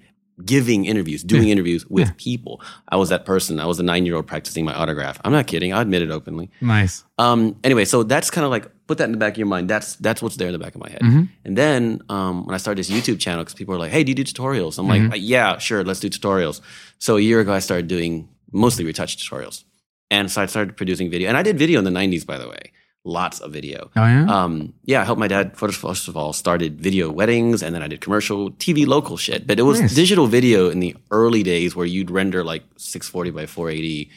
[0.43, 2.13] giving interviews, doing interviews with Yeah.
[2.17, 2.61] people.
[2.89, 3.59] I was that person.
[3.59, 5.19] I was a nine year old practicing my autograph.
[5.23, 5.71] I'm not kidding.
[5.73, 6.49] I admit it openly.
[6.61, 7.03] Nice.
[7.19, 9.69] Um, anyway, so that's kind of like put that in the back of your mind.
[9.69, 11.01] That's that's what's there in the back of my head.
[11.01, 11.29] Mhm.
[11.45, 14.09] And then um, when I started this YouTube channel, because people are like, "Hey, do
[14.09, 15.11] you do tutorials?" I'm Mm-hmm.
[15.11, 16.61] like, "Yeah, sure, let's do tutorials."
[16.99, 19.63] So a year ago, I started doing mostly retouch tutorials,
[20.09, 21.27] and so I started producing video.
[21.27, 22.71] And I did video in the '90s, by the way,
[23.03, 23.91] lots of video.
[23.95, 24.25] Oh yeah.
[24.25, 27.83] Um, yeah, I helped my dad first, first of all started video weddings, and then
[27.83, 29.45] I did commercial TV local shit.
[29.45, 29.95] But it was Nice.
[29.95, 34.09] digital video in the early days where you'd render like 640 by 480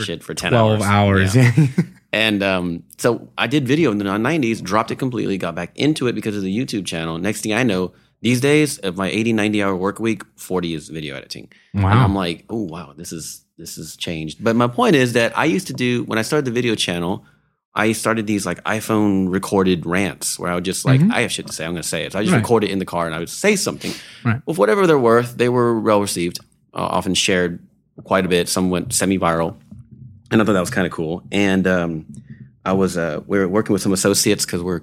[0.00, 1.34] shit for 10 Twelve hours.
[1.34, 1.52] Yeah.
[1.56, 1.66] Yeah.
[2.10, 6.06] And um, so I did video in the 90s, dropped it completely, got back into
[6.06, 7.18] it because of the YouTube channel.
[7.18, 10.88] Next thing I know, these days of my 80, 90 hour work week, 40 is
[10.88, 11.52] video editing.
[11.74, 12.02] And wow.
[12.02, 14.42] I'm like, oh wow, this is this has changed.
[14.42, 17.24] But my point is that I used to do when I started the video channel,
[17.74, 21.46] I started these like iPhone recorded rants where I would just like, I have shit
[21.48, 22.12] to say, I'm going to say it.
[22.12, 22.38] So I just Right.
[22.42, 23.92] record it in the car and I would say something.
[24.24, 24.40] Right.
[24.46, 26.38] With whatever they're worth, they were well received,
[26.74, 27.60] uh, often shared
[28.04, 28.48] quite a bit.
[28.48, 29.56] Some went semi viral,
[30.30, 31.22] and I thought that was kind of cool.
[31.30, 32.06] And um,
[32.64, 34.82] I was uh, we were working with some associates because we're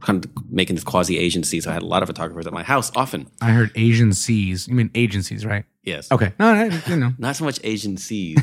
[0.00, 1.60] kind of making this quasi agency.
[1.60, 3.28] So I had a lot of photographers at my house often.
[3.40, 4.66] I heard Asian seas.
[4.68, 5.64] You mean agencies, right?
[5.86, 6.10] Yes.
[6.12, 6.32] Okay.
[6.38, 7.12] No, no, you know.
[7.18, 8.36] Not so much agencies,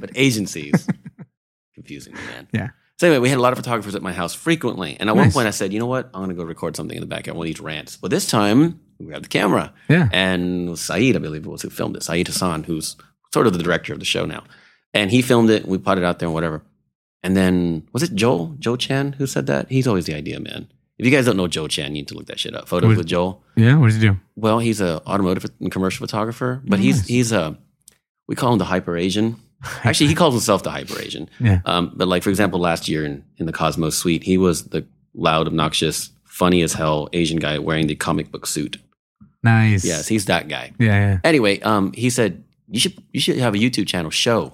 [0.00, 0.88] but agencies.
[1.74, 2.48] Confusing me, man.
[2.52, 2.68] Yeah.
[2.98, 5.30] So anyway, we had a lot of photographers at my house frequently, and at one
[5.30, 6.06] point I said, "You know what?
[6.14, 8.26] I'm going to go record something in the backyard, one of these rants." But this
[8.26, 10.08] time we grabbed the camera, Yeah.
[10.10, 12.02] and Saeed, I believe it was, who filmed it.
[12.02, 12.96] Saeed Hassan, who's
[13.34, 14.44] sort of the director of the show now,
[14.94, 15.68] and he filmed it.
[15.68, 16.62] We put it out there and whatever.
[17.22, 19.68] And then was it Joel Joe Chan who said that?
[19.68, 20.68] He's always the idea man.
[20.98, 22.68] If you guys don't know Joe Chan, you need to look that shit up.
[22.68, 23.42] Photos Was- with Joel.
[23.56, 23.76] Yeah.
[23.76, 24.16] What does he do?
[24.34, 27.06] Well, he's a automotive and commercial photographer, but he's nice.
[27.06, 27.58] he's a
[28.28, 29.36] we call him the hyper Asian.
[29.84, 31.28] Actually, he calls himself the hyper Asian.
[31.40, 31.60] Yeah.
[31.64, 34.86] Um, but like for example, last year in, in the Cosmos Suite, he was the
[35.14, 38.78] loud, obnoxious, funny as hell Asian guy wearing the comic book suit.
[39.42, 39.84] Nice.
[39.84, 40.72] Yes, he's that guy.
[40.78, 41.18] Yeah, yeah.
[41.24, 44.52] Anyway, um, he said you should you should have a YouTube channel show.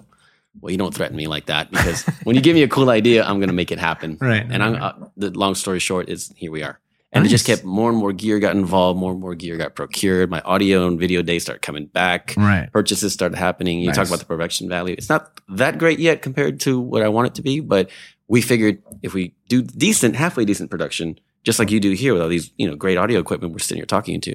[0.61, 3.25] Well, you don't threaten me like that because when you give me a cool idea,
[3.25, 4.19] I'm going to make it happen.
[4.21, 4.47] Right.
[4.49, 6.79] And I'm uh, the long story short is here we are.
[7.15, 9.75] And it just kept more and more gear got involved, more and more gear got
[9.75, 10.31] procured.
[10.31, 12.33] My audio and video days start coming back.
[12.39, 12.73] Right.
[12.73, 13.81] Purchases started happening.
[13.81, 13.97] You Nice.
[13.97, 14.95] talk about the production value.
[14.97, 17.91] It's not that great yet compared to what I want it to be, but
[18.29, 22.23] we figured if we do decent, halfway decent production, just like you do here with
[22.23, 24.35] all these, you know, great audio equipment we're sitting here talking into,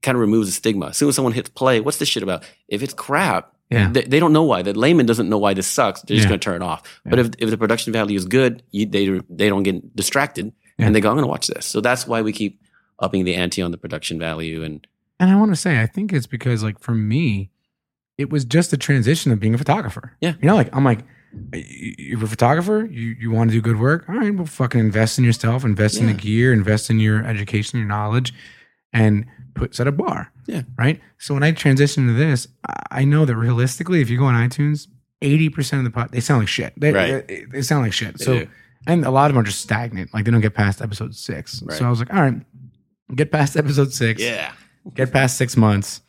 [0.00, 0.86] kind of removes the stigma.
[0.86, 2.42] As soon as someone hits play, what's this shit about?
[2.68, 3.90] If it's crap, Yeah.
[3.90, 4.62] they, they don't know why.
[4.62, 6.02] The layman doesn't know why this sucks.
[6.02, 6.30] They're just Yeah.
[6.30, 6.82] going to turn it off.
[7.04, 10.86] But if, if the production value is good, you, they they don't get distracted Yeah.
[10.86, 11.64] and they go, I'm going to watch this.
[11.66, 12.60] So that's why we keep
[13.00, 14.62] upping the ante on the production value.
[14.62, 14.86] And
[15.18, 17.50] And I want to say, I think it's because, like, for me,
[18.18, 20.16] it was just a transition of being a photographer.
[20.20, 20.34] Yeah.
[20.40, 21.00] You know, like, I'm like,
[21.52, 24.08] you're a photographer, you, you want to do good work.
[24.08, 27.78] All right, well, fucking invest in yourself, invest in the gear, invest in your education,
[27.80, 28.32] your knowledge,
[28.92, 30.32] and put set a bar.
[30.46, 30.62] Yeah.
[30.76, 31.00] Right.
[31.18, 32.48] So when I transition to this,
[32.90, 34.88] I- know that realistically, if you go on iTunes,
[35.22, 36.72] 80% of the pod, they sound like shit.
[36.76, 37.26] They, Right.
[37.26, 38.18] they, they sound like shit.
[38.18, 38.48] They so, do.
[38.86, 40.12] and a lot of them are just stagnant.
[40.12, 41.62] Like, they don't get past episode six.
[41.62, 41.78] Right.
[41.78, 42.34] So I was like, all right,
[43.14, 44.52] get past episode six yeah,
[44.94, 46.00] get past six months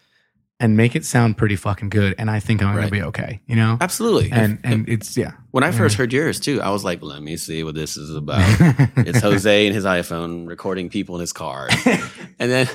[0.59, 3.55] and make it sound pretty fucking good and i think i'm gonna be okay you
[3.55, 4.31] know absolutely.
[4.31, 7.37] and and it's yeah when I first heard yours too, I was like, let me
[7.37, 8.41] see what this is about.
[8.97, 11.69] it's Jose and his iPhone recording people in his car.
[11.85, 12.67] and then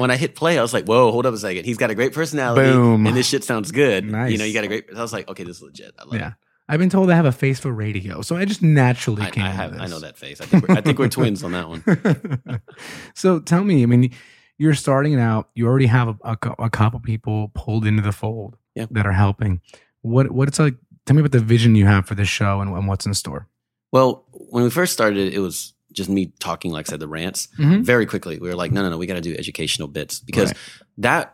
[0.00, 1.64] when I hit play, I was like, whoa, hold up a second.
[1.64, 2.70] He's got a great personality.
[2.70, 3.06] Boom.
[3.06, 4.04] And this shit sounds good.
[4.04, 4.32] Nice.
[4.32, 5.94] You know, you got a great, I was like, okay, this is legit.
[5.98, 6.34] I love yeah it.
[6.68, 9.44] i've been told i have a face for radio so i just naturally I, came
[9.44, 10.40] I have, I know that face.
[10.40, 11.82] I think we're, I think we're twins on that one.
[13.14, 14.10] so tell me i mean
[14.58, 18.56] you're starting out you already have a, a, a couple people pulled into the fold
[18.74, 18.86] Yeah.
[18.90, 19.60] that are helping
[20.02, 22.70] what what it's like tell me about the vision you have for this show and,
[22.74, 23.46] and what's in store
[23.92, 27.48] Well, when we first started, it was just me talking, like I said, the rants.
[27.58, 27.82] Mhm.
[27.82, 30.50] Very quickly, we were like, no, no, no, we got to do educational bits because
[30.50, 30.56] Right.
[30.98, 31.32] that.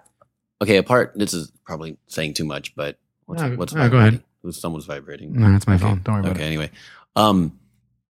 [0.63, 1.13] Okay, apart.
[1.17, 2.97] This is probably saying too much, but
[3.27, 4.23] what's No, what's no, go ahead.
[4.53, 5.33] Someone's vibrating?
[5.35, 5.83] no that's my Okay.
[5.85, 6.71] phone don't worry about Okay, it Okay, anyway.
[7.17, 7.59] Um,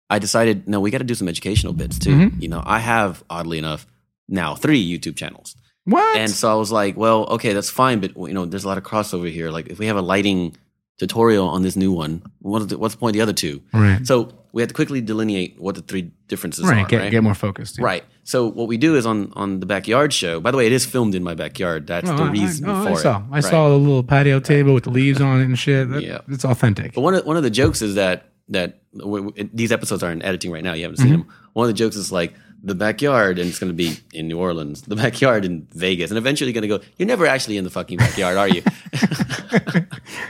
[0.10, 2.16] I decided, no, we got to do some educational bits too.
[2.16, 2.42] Mhm.
[2.42, 3.86] You know, I have, oddly enough,
[4.28, 5.56] now three YouTube channels.
[5.86, 8.68] what And so I was like, well, okay, that's fine, but you know, there's a
[8.68, 9.50] lot of crossover here.
[9.52, 10.56] Like, if we have a lighting
[11.00, 13.62] tutorial on this new one, what's the, what's the point of the other two?
[13.74, 16.88] right So we had to quickly delineate what the three differences right, are.
[16.88, 17.12] get, right?
[17.12, 17.86] get more focused yeah.
[17.86, 18.04] Right.
[18.24, 20.40] So what we do is on on the backyard show.
[20.40, 21.88] By the way, it is filmed in my backyard.
[21.88, 22.98] That's Oh, the I- I- reason oh, for I it.
[22.98, 23.24] saw.
[23.32, 23.44] I Right.
[23.44, 25.90] saw the little patio table with the leaves on it and shit.
[25.90, 26.20] That- Yeah.
[26.28, 26.94] it's authentic.
[26.94, 30.12] But one of one of the jokes is that that w- w- these episodes are
[30.12, 30.74] in editing right now.
[30.74, 31.20] You haven't seen Mm-hmm.
[31.20, 31.28] them.
[31.54, 34.38] One of the jokes is like the backyard, and it's going to be in New
[34.40, 34.82] Orleans.
[34.82, 36.92] The backyard in Vegas, and eventually you're going to go.
[36.98, 38.62] You're never actually in the fucking backyard, are you?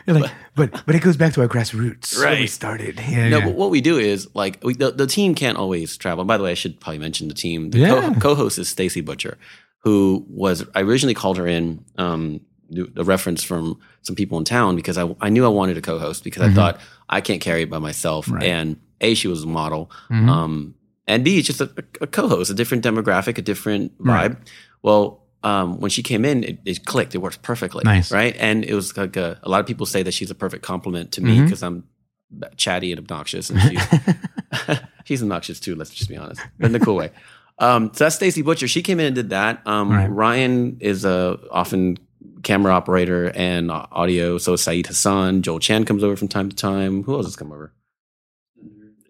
[0.08, 2.18] Like, but but it goes back to our grassroots.
[2.18, 3.00] where we started.
[3.00, 3.46] Yeah, no, yeah.
[3.46, 6.22] but what we do is like we, the, the team can't always travel.
[6.22, 7.70] And By the way, I should probably mention the team.
[7.70, 8.14] The Yeah.
[8.16, 9.38] co- co-host is Stacy Butcher,
[9.84, 12.42] who was I originally called her in um,
[12.96, 16.24] a reference from some people in town because I I knew I wanted a co-host
[16.24, 18.26] because I thought I can't carry it by myself.
[18.26, 18.36] Mm-hmm.
[18.36, 18.44] Right.
[18.46, 20.28] And a she was a model, Mhm.
[20.30, 20.76] um,
[21.10, 21.70] and b it's just a,
[22.00, 24.06] a co-host, a different demographic, a different vibe.
[24.06, 24.38] Right.
[24.82, 25.26] Well.
[25.42, 27.16] Um, when she came in, it, it clicked.
[27.16, 27.84] It worked perfectly.
[27.86, 28.12] Nice.
[28.12, 28.36] right?
[28.38, 31.14] And it was like a, a lot of people say that she's a perfect compliment
[31.14, 31.86] to me because I'm
[32.58, 33.82] chatty and obnoxious, and she's
[35.06, 35.76] she's obnoxious too.
[35.76, 37.12] Let's just be honest, but in a cool way.
[37.58, 38.68] Um, so that's Stacy Butcher.
[38.68, 39.66] She came in and did that.
[39.66, 40.08] Um, Right.
[40.08, 41.98] Ryan is a often
[42.44, 44.38] camera operator and audio.
[44.40, 47.04] So Saeed Hassan, Joel Chan comes over from time to time.
[47.04, 47.72] Who else has come over?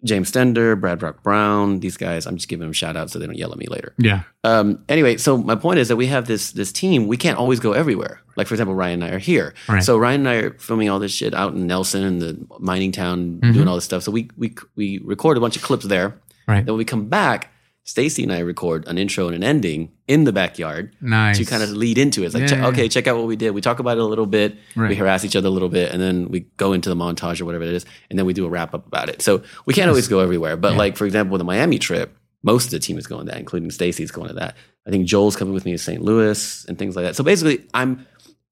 [0.04, 1.80] James Stender, Brad Rock Brown.
[1.82, 2.26] These guys.
[2.26, 3.94] I'm just giving them shout outs so they don't yell at me later.
[3.98, 4.24] yeah.
[4.46, 7.08] Um, anyway, so my point is that we have this this team.
[7.08, 8.22] We can't always go everywhere.
[8.38, 9.54] Like for example, Ryan and I are here.
[9.68, 9.84] Right.
[9.84, 12.92] So Ryan and I are filming all this shit out in Nelson and the mining
[12.94, 13.54] town, Mhm.
[13.54, 14.04] doing all this stuff.
[14.04, 16.16] So we we we record a bunch of clips there.
[16.48, 16.66] Right.
[16.66, 17.52] Then when we come back,
[17.84, 21.38] Stacy and I record an intro and an ending in the backyard Nice.
[21.38, 22.26] to kind of lead into it.
[22.26, 22.68] It's like, Yeah.
[22.70, 23.52] okay, check out what we did.
[23.52, 24.58] We talk about it a little bit.
[24.76, 24.90] Right.
[24.90, 27.46] We harass each other a little bit, and then we go into the montage or
[27.46, 29.22] whatever it is, and then we do a wrap up about it.
[29.22, 30.58] So we can't always go everywhere.
[30.58, 30.78] But Yeah.
[30.80, 33.70] like for example, the Miami trip, most of the team is going to that, including
[33.70, 34.56] Stacy's going to that.
[34.88, 36.02] I think Joel's coming with me to St.
[36.02, 37.16] Louis and things like that.
[37.16, 38.06] So basically, I'm.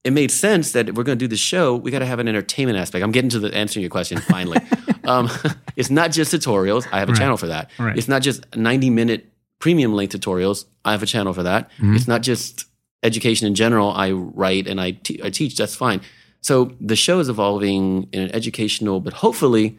[0.04, 2.20] It made sense that if we're going to do this show, we got to have
[2.20, 3.04] an entertainment aspect.
[3.04, 4.60] I'm getting to the answering your question finally.
[5.04, 5.30] um,
[5.76, 6.88] it's not just tutorials.
[6.94, 7.18] I have a Right.
[7.20, 7.72] channel for that.
[7.78, 7.98] Right.
[7.98, 9.26] It's not just 90 minute
[9.60, 10.66] premium length tutorials.
[10.86, 11.70] I have a channel for that.
[11.80, 11.96] Mhm.
[11.96, 12.66] It's not just
[13.04, 13.92] education in general.
[13.92, 15.56] I write and I, te- I teach.
[15.56, 16.02] That's fine.
[16.42, 19.78] So the show is evolving in an educational, but hopefully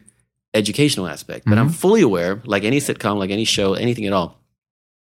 [0.54, 1.44] educational aspect.
[1.46, 1.74] But I'm Mhm.
[1.74, 4.40] fully aware, like any sitcom, like any show, anything at all,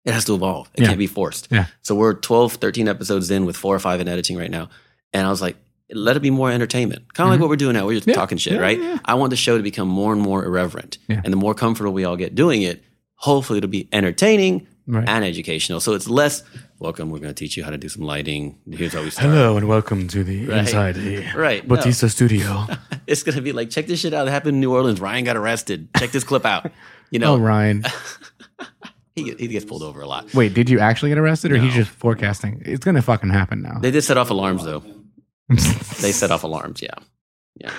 [0.05, 0.69] it has to evolve.
[0.75, 0.89] It Yeah.
[0.89, 1.49] can't be forced.
[1.51, 1.67] Yeah.
[1.83, 4.69] So we're 12, 13 episodes in with four or five in editing right now.
[5.13, 5.57] And I was like,
[5.93, 7.15] let it be more entertainment.
[7.15, 7.43] Kind of like Mhm.
[7.43, 7.87] what we're doing now.
[7.87, 8.15] We're just Yeah.
[8.15, 8.81] talking shit, Yeah, right?
[9.05, 10.99] I want the show to become more and more irreverent.
[11.09, 12.83] And the more comfortable we all get doing it,
[13.17, 15.09] hopefully it'll be entertaining Right.
[15.09, 15.81] and educational.
[15.81, 16.45] So it's less.
[16.79, 17.11] Welcome.
[17.11, 18.57] We're going to teach you how to do some lighting.
[18.71, 19.27] Here's how we start.
[19.31, 20.59] Hello and welcome to the Right.
[20.59, 21.75] inside the Right, no.
[21.77, 22.67] Batista studio.
[23.09, 25.01] It's going to be like, check this shit out that happened in New Orleans.
[25.01, 25.89] Ryan got arrested.
[25.97, 26.71] Check this clip out.
[27.13, 27.85] You know, oh, Ryan.
[29.15, 30.35] he, he gets pulled over a lot.
[30.35, 32.63] Wait, did you actually get arrested or he's just forecasting?
[32.67, 33.79] It's gonna fucking happen now.
[33.81, 34.83] They did set off alarms though.
[35.49, 36.83] They set off alarms.
[36.83, 36.95] Yeah.
[37.61, 37.71] Yeah.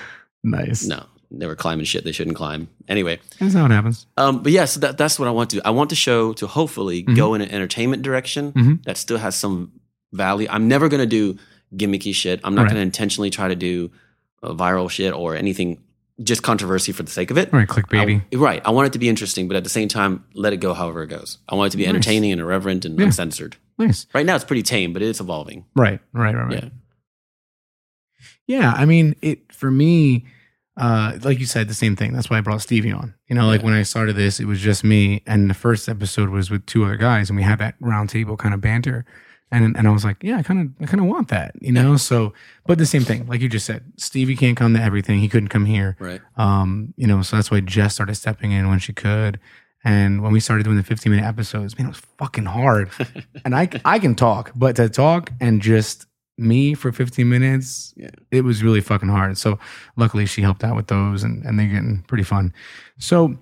[0.46, 0.86] nice.
[0.88, 2.70] No, they were climbing shit they shouldn't climb.
[2.88, 4.06] Anyway, That's how it happens.
[4.18, 5.62] um, but yeah, so that, that's what I want to do.
[5.66, 7.16] I want the show to hopefully Mm-hmm.
[7.16, 8.84] go in an entertainment direction Mhm.
[8.86, 9.72] that still has some
[10.14, 10.48] value.
[10.50, 11.38] I'm never going to do
[11.76, 12.40] gimmicky shit.
[12.44, 12.68] I'm not Right.
[12.70, 13.92] going to intentionally try to do
[14.44, 15.80] uh, viral shit or anything,
[16.24, 17.52] just controversy for the sake of it.
[17.52, 18.22] Right, clickbaity.
[18.34, 18.62] I, right.
[18.64, 21.04] I want it to be interesting, but at the same time, let it go however
[21.04, 21.40] it goes.
[21.50, 21.90] I want it to be Nice.
[21.90, 23.06] entertaining and irreverent and Yeah.
[23.08, 23.58] uncensored.
[23.80, 24.06] nice.
[24.14, 25.66] Right now, it's pretty tame, but it's evolving.
[25.76, 26.64] Right, right, right, right.
[26.64, 26.70] Yeah.
[28.48, 30.26] Yeah, I mean, it for me,
[30.78, 32.14] uh, like you said, the same thing.
[32.14, 33.16] That's why I brought Stevie on.
[33.28, 36.30] You know, like when I started this, it was just me, and the first episode
[36.30, 39.04] was with two other guys, and we had that round table kind of banter.
[39.50, 41.72] And and I was like, yeah, I kind of I kind of want that, you
[41.72, 41.98] know.
[41.98, 42.34] So,
[42.66, 45.20] but the same thing, like you just said, Stevie can't come to everything.
[45.20, 45.96] He couldn't come here.
[46.00, 46.22] Right.
[46.36, 49.40] Um, you know, so that's why Jess started stepping in when she could.
[49.84, 52.90] And when we started doing the 15 minute episodes, man, it was fucking hard.
[53.46, 56.06] and I I can talk, but to talk and just
[56.38, 58.10] me for 15 minutes, Yeah.
[58.32, 59.38] it was really fucking hard.
[59.38, 59.58] So
[59.96, 62.54] luckily she helped out with those and, and they're getting pretty fun.
[63.00, 63.38] So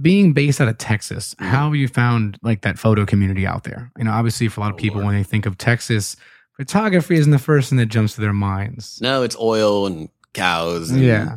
[0.00, 3.90] being based out of Texas, how have you found like that photo community out there?
[3.98, 6.16] You know, obviously for a lot of people, when they think of Texas,
[6.56, 9.00] photography isn't the first thing that jumps to their minds.
[9.00, 11.36] No, it's oil and cows and Yeah.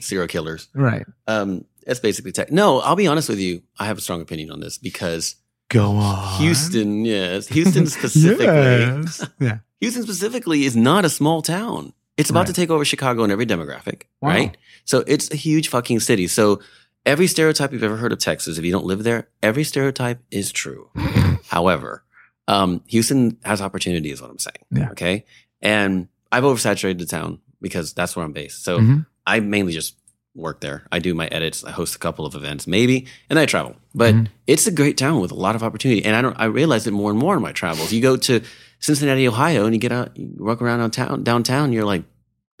[0.00, 0.68] serial killers.
[0.74, 1.04] Right.
[1.26, 2.50] Um, that's basically tech.
[2.52, 3.62] No, I'll be honest with you.
[3.78, 5.36] I have a strong opinion on this because
[5.72, 6.40] Go on.
[6.40, 9.26] Houston, yes, Houston specifically, Yes.
[9.40, 9.58] Yeah.
[9.80, 11.92] Houston specifically is not a small town.
[12.16, 12.46] It's about Right.
[12.48, 14.28] to take over Chicago in every demographic, Wow.
[14.28, 14.56] right?
[14.84, 16.26] So it's a huge fucking city.
[16.28, 16.60] So
[17.06, 20.52] every stereotype you've ever heard of Texas, if you don't live there, every stereotype is
[20.52, 20.90] true.
[21.48, 22.04] However,
[22.48, 24.64] um, Houston has opportunity, is what I'm saying.
[24.70, 24.90] Yeah.
[24.90, 25.24] Okay.
[25.62, 28.62] And I've oversaturated the town because that's where I'm based.
[28.64, 29.06] So Mhm.
[29.26, 29.96] I mainly just
[30.34, 30.84] work there.
[30.90, 31.62] I do my edits.
[31.64, 33.76] I host a couple of events, maybe, and I travel.
[33.94, 34.26] But Mhm.
[34.46, 36.04] it's a great town with a lot of opportunity.
[36.04, 36.34] And I don't.
[36.38, 37.92] I realize it more and more in my travels.
[37.92, 38.40] You go to
[38.80, 41.22] Cincinnati, Ohio, and you get out, you walk around downtown.
[41.22, 42.04] Downtown, you're like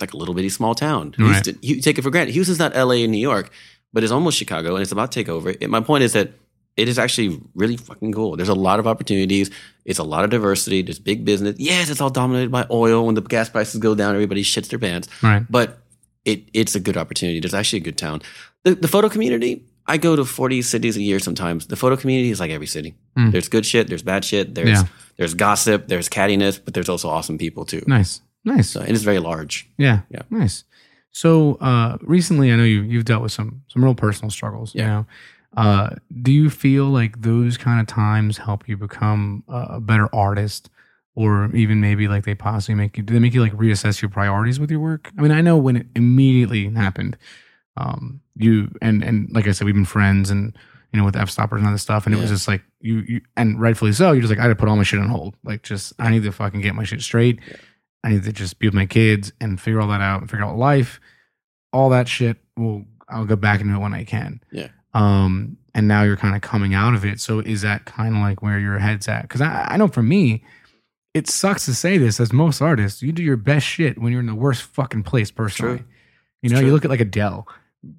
[0.00, 1.14] like a little bitty small town.
[1.16, 1.28] Right.
[1.34, 2.32] Houston, you take it for granted.
[2.34, 3.04] Houston's not L.A.
[3.04, 3.50] and New York,
[3.92, 5.50] but it's almost Chicago, and it's about to take over.
[5.50, 6.32] It, my point is that
[6.76, 8.34] it is actually really fucking cool.
[8.36, 9.50] There's a lot of opportunities.
[9.84, 10.82] It's a lot of diversity.
[10.82, 11.54] There's big business.
[11.58, 13.06] Yes, it's all dominated by oil.
[13.06, 15.44] When the gas prices go down, everybody shits their pants Right.
[15.48, 15.81] but
[16.24, 17.40] it it's a good opportunity.
[17.40, 18.22] There's actually a good town.
[18.64, 21.66] The, the photo community, I go to 40 cities a year sometimes.
[21.66, 22.94] The photo community is like every city.
[23.18, 23.32] Mm.
[23.32, 24.82] There's good shit, there's bad shit, there's Yeah.
[25.16, 27.82] there's gossip, there's cattiness, but there's also awesome people too.
[27.86, 28.20] Nice.
[28.44, 28.70] Nice.
[28.70, 29.68] So, and it's very large.
[29.78, 30.00] Yeah.
[30.10, 30.22] Yeah.
[30.30, 30.64] Nice.
[31.10, 34.82] So uh recently I know you you've dealt with some some real personal struggles, you
[34.82, 34.86] Yeah.
[34.88, 35.06] know.
[35.56, 35.90] Uh
[36.22, 40.70] do you feel like those kind of times help you become a better artist
[41.14, 44.08] or even maybe like they possibly make you do they make you like reassess your
[44.08, 45.10] priorities with your work?
[45.18, 47.16] I mean, I know when it immediately happened,
[47.76, 50.56] um you and and like I said we've been friends and
[50.92, 53.60] you know with Fstoppers and other stuff and it was just like you you and
[53.60, 55.36] rightfully so, you're just like I had to put all my shit on hold.
[55.44, 57.40] Like just I need to fucking get my shit straight.
[57.48, 57.56] Yeah.
[58.04, 60.44] I need to just be with my kids and figure all that out and figure
[60.44, 61.00] out life.
[61.72, 64.42] All that shit will I'll go back into it when I can.
[64.50, 64.68] Yeah.
[64.94, 67.20] Um, and now you're kind of coming out of it.
[67.20, 69.22] So is that kind of like where your head's at?
[69.22, 70.44] Because I, I know for me,
[71.14, 74.20] it sucks to say this as most artists, you do your best shit when you're
[74.20, 75.78] in the worst fucking place personally.
[75.78, 75.86] True.
[76.42, 77.46] You know, you look at like Adele,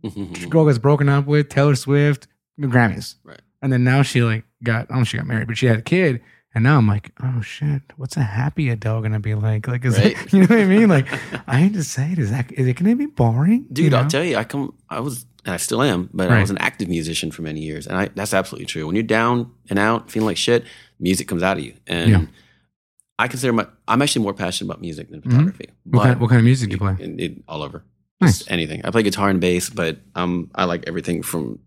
[0.49, 2.27] girl gets broken up with, Taylor Swift,
[2.59, 3.15] Grammys.
[3.23, 3.39] Right.
[3.61, 5.67] And then now she like got, I don't know if she got married, but she
[5.67, 6.21] had a kid.
[6.55, 9.67] And now I'm like, oh shit, what's a happy Adele gonna be like?
[9.67, 10.11] Like, is Right.
[10.21, 10.87] it, you know what I mean?
[10.89, 11.07] Like,
[11.47, 13.99] I hate to say it, is that is it gonna be boring, Dude, You know?
[13.99, 16.57] I'll tell you, I come I was and I still am, but I was an
[16.59, 17.87] active musician for many years.
[17.87, 18.85] And I that's absolutely true.
[18.85, 20.63] When you're down and out, feeling like shit,
[20.99, 21.73] music comes out of you.
[21.87, 22.25] And Yeah.
[23.19, 25.31] I consider my I'm actually more passionate about music than Mhm.
[25.31, 25.69] photography.
[25.85, 26.95] What kind, what kind of music do you play?
[26.99, 27.83] It, it- all over.
[28.21, 28.39] Nice.
[28.39, 28.85] Just anything.
[28.85, 31.59] I play guitar and bass, but um, I like everything from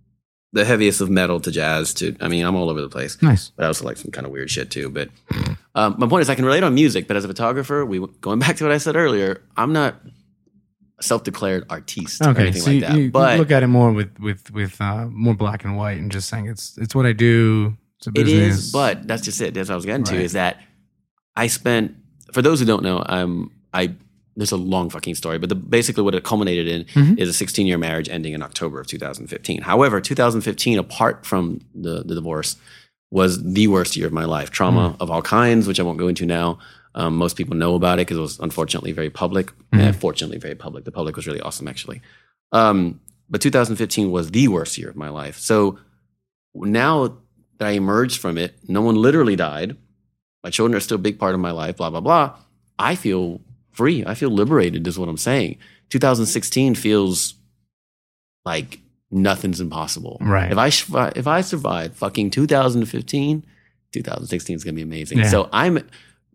[0.53, 2.17] the heaviest of metal to jazz to.
[2.21, 3.21] I mean, I'm all over the place.
[3.21, 3.51] Nice.
[3.51, 4.89] But I also like some kind of weird shit too.
[4.89, 5.11] But
[5.75, 8.39] um, my point is, I can relate on music, but as a photographer, we going
[8.45, 10.01] back to what I said earlier, I'm not
[11.01, 12.97] self-declared artiste or Okay, anything so like you, that.
[12.97, 16.11] you but look at it more with with with uh, more black and white, and
[16.11, 17.77] just saying it's it's what I do.
[17.99, 18.59] It's a business.
[18.67, 19.55] is, but that's just it.
[19.55, 20.17] That's what I was getting to.
[20.17, 20.63] Is that
[21.37, 21.95] I spent
[22.33, 23.95] for those who don't know, um, I
[24.39, 27.19] there's a long fucking story, but the, basically what it culminated in Mhm.
[27.19, 29.63] is a 16 year marriage ending in October of 2015.
[29.63, 32.57] However, 2015, apart from the the divorce,
[33.11, 34.51] was the worst year of my life.
[34.51, 34.97] Trauma Mm.
[35.01, 36.59] of all kinds, which I won't go into now.
[36.95, 39.53] Um, most people know about it because it was unfortunately very public.
[39.73, 39.81] Mhm.
[39.81, 40.85] And fortunately, very public.
[40.85, 42.01] The public was really awesome, actually.
[42.53, 45.39] Um, but 2015 was the worst year of my life.
[45.39, 45.79] So
[46.55, 47.17] now
[47.59, 49.77] that I emerged from it, no one literally died.
[50.47, 52.37] My children are still a big part of my life, blah, blah, blah.
[52.79, 53.41] I feel
[53.73, 54.05] free.
[54.07, 55.59] I feel liberated, is what I'm saying.
[55.91, 57.35] 2016 feels
[58.45, 58.79] like
[59.11, 60.19] nothing's impossible.
[60.21, 60.53] Right.
[60.53, 60.57] If
[60.95, 63.45] I if I survive fucking 2015,
[63.91, 65.19] 2016 is gonna be amazing.
[65.19, 65.31] Yeah.
[65.31, 65.85] So I'm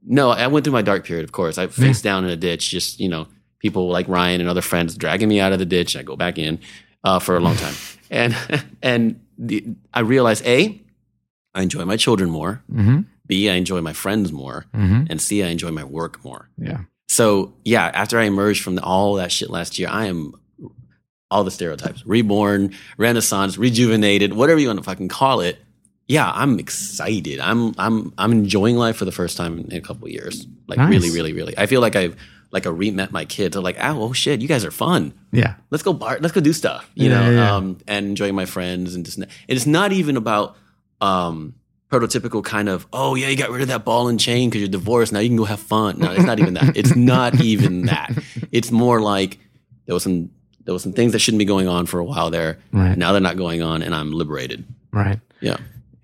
[0.06, 1.24] no, I went through my dark period.
[1.24, 2.70] Of course, I face down in a ditch.
[2.70, 3.28] Just you know,
[3.60, 5.96] people like Ryan and other friends dragging me out of the ditch.
[5.96, 6.60] I go back in
[7.06, 7.76] uh, for a long time,
[8.12, 8.36] and
[8.82, 10.82] and the, I realized a,
[11.56, 12.62] I enjoy my children more.
[12.70, 13.04] Mm-hmm.
[13.32, 15.02] B, I enjoy my friends more, Mm-hmm.
[15.10, 16.50] and C, I enjoy my work more.
[16.58, 16.82] Yeah.
[17.08, 20.34] So yeah, after I emerged from all that shit last year, I am
[21.32, 25.58] all the stereotypes, reborn, renaissance, rejuvenated, whatever you want to fucking call it.
[26.08, 27.40] Yeah, I'm excited.
[27.40, 30.46] I'm I'm I'm enjoying life for the first time in a couple of years.
[30.68, 30.90] Like Nice.
[30.92, 31.58] really, really, really.
[31.58, 32.16] I feel like I've
[32.52, 33.56] like I re-met my kids.
[33.56, 35.14] I'm like, oh, oh shit, you guys are fun.
[35.32, 35.54] Yeah.
[35.70, 36.18] Let's go bar.
[36.20, 36.84] Let's go do stuff.
[36.96, 37.56] You Yeah, know, yeah, yeah.
[37.56, 39.18] Um, and enjoying my friends and just.
[39.20, 40.58] and It's not even about
[41.00, 41.54] um,
[41.92, 42.88] prototypical kind of.
[42.94, 45.12] Oh yeah, you got rid of that ball and chain because you're divorced.
[45.12, 46.00] Now you can go have fun.
[46.00, 46.78] No, it's not even that.
[46.78, 48.12] It's not even that.
[48.52, 49.40] It's more like
[49.86, 50.30] there was some
[50.66, 52.60] there was some things that shouldn't be going on for a while there.
[52.74, 52.98] Right.
[52.98, 54.66] Now they're not going on, and I'm liberated.
[54.92, 55.20] Right.
[55.40, 55.58] Yeah.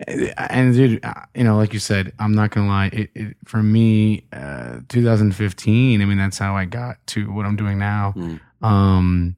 [0.08, 2.90] and dude, uh, you know, like you said, I'm not gonna lie.
[2.94, 6.02] It, it for me, uh, 2015.
[6.02, 8.14] I mean, that's how I got to what I'm doing now.
[8.16, 8.40] Mm.
[8.62, 9.36] Um,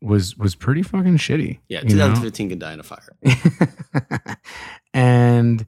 [0.00, 1.58] was was pretty fucking shitty.
[1.68, 1.82] Yeah.
[1.82, 2.08] you know?
[2.08, 3.16] 2015 can die in a fire.
[4.94, 5.66] and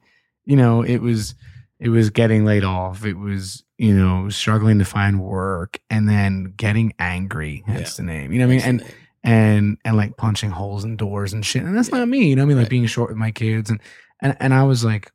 [0.51, 1.34] you know, it was
[1.78, 3.05] it was getting laid off.
[3.05, 7.62] It was you know struggling to find work, and then getting angry.
[7.68, 8.32] That's the name.
[8.32, 8.64] You know what I mean?
[8.66, 11.62] And and and like punching holes in doors and shit.
[11.62, 12.28] And that's not me.
[12.30, 12.57] You know what I mean?
[12.57, 12.70] Like Right.
[12.70, 13.80] being short with my kids and
[14.20, 15.12] and and I was like,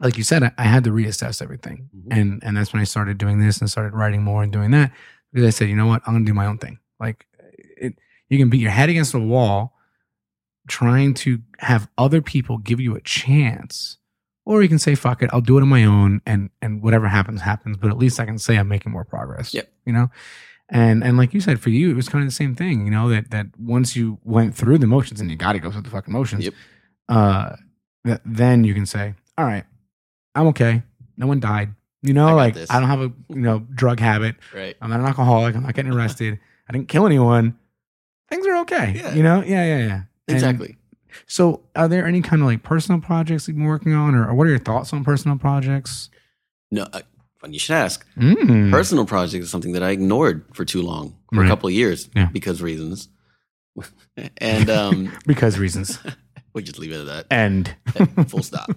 [0.00, 1.88] like you said, I, I had to reassess everything.
[1.96, 2.08] Mhm.
[2.18, 4.92] And and that's when I started doing this and started writing more and doing that
[5.32, 6.78] because I said, you know what, I'm gonna do my own thing.
[7.00, 7.26] Like
[7.84, 7.94] it,
[8.28, 9.74] you can beat your head against the wall
[10.68, 13.98] trying to have other people give you a chance.
[14.44, 17.08] Or you can say, fuck it, I'll do it on my own and and whatever
[17.08, 17.76] happens, happens.
[17.76, 19.54] But at least I can say I'm making more progress.
[19.54, 19.70] Yep.
[19.86, 20.10] You know?
[20.68, 22.90] And and like you said, for you, it was kind of the same thing, you
[22.90, 25.90] know, that that once you went through the motions and you gotta go through the
[25.90, 26.54] fucking motions, Yep.
[27.08, 27.56] uh
[28.04, 29.64] that then you can say, All right,
[30.34, 30.82] I'm okay.
[31.16, 31.74] No one died.
[32.02, 32.68] You know, I like this.
[32.70, 34.36] I don't have a you know drug habit.
[34.54, 34.76] Right.
[34.80, 35.54] I'm not an alcoholic.
[35.54, 36.38] I'm not getting arrested.
[36.68, 37.56] I didn't kill anyone.
[38.28, 38.94] Things are okay.
[38.96, 39.14] Yeah.
[39.14, 39.42] You know?
[39.42, 40.02] Yeah, yeah, yeah.
[40.26, 40.78] And Exactly.
[41.26, 44.34] So are there any kind of like personal projects you've been working on or, or
[44.34, 46.10] what are your thoughts on personal projects?
[46.70, 46.82] No.
[46.92, 47.00] Uh,
[47.40, 48.06] fun you should ask.
[48.16, 48.70] Mm.
[48.70, 51.46] Personal project is something that I ignored for too long, for Right.
[51.46, 52.28] a couple of years, Yeah.
[52.32, 53.08] because reasons.
[54.38, 55.98] and um, because reasons.
[56.54, 57.26] we just leave it at that.
[57.30, 57.74] And
[58.28, 58.70] Full stop.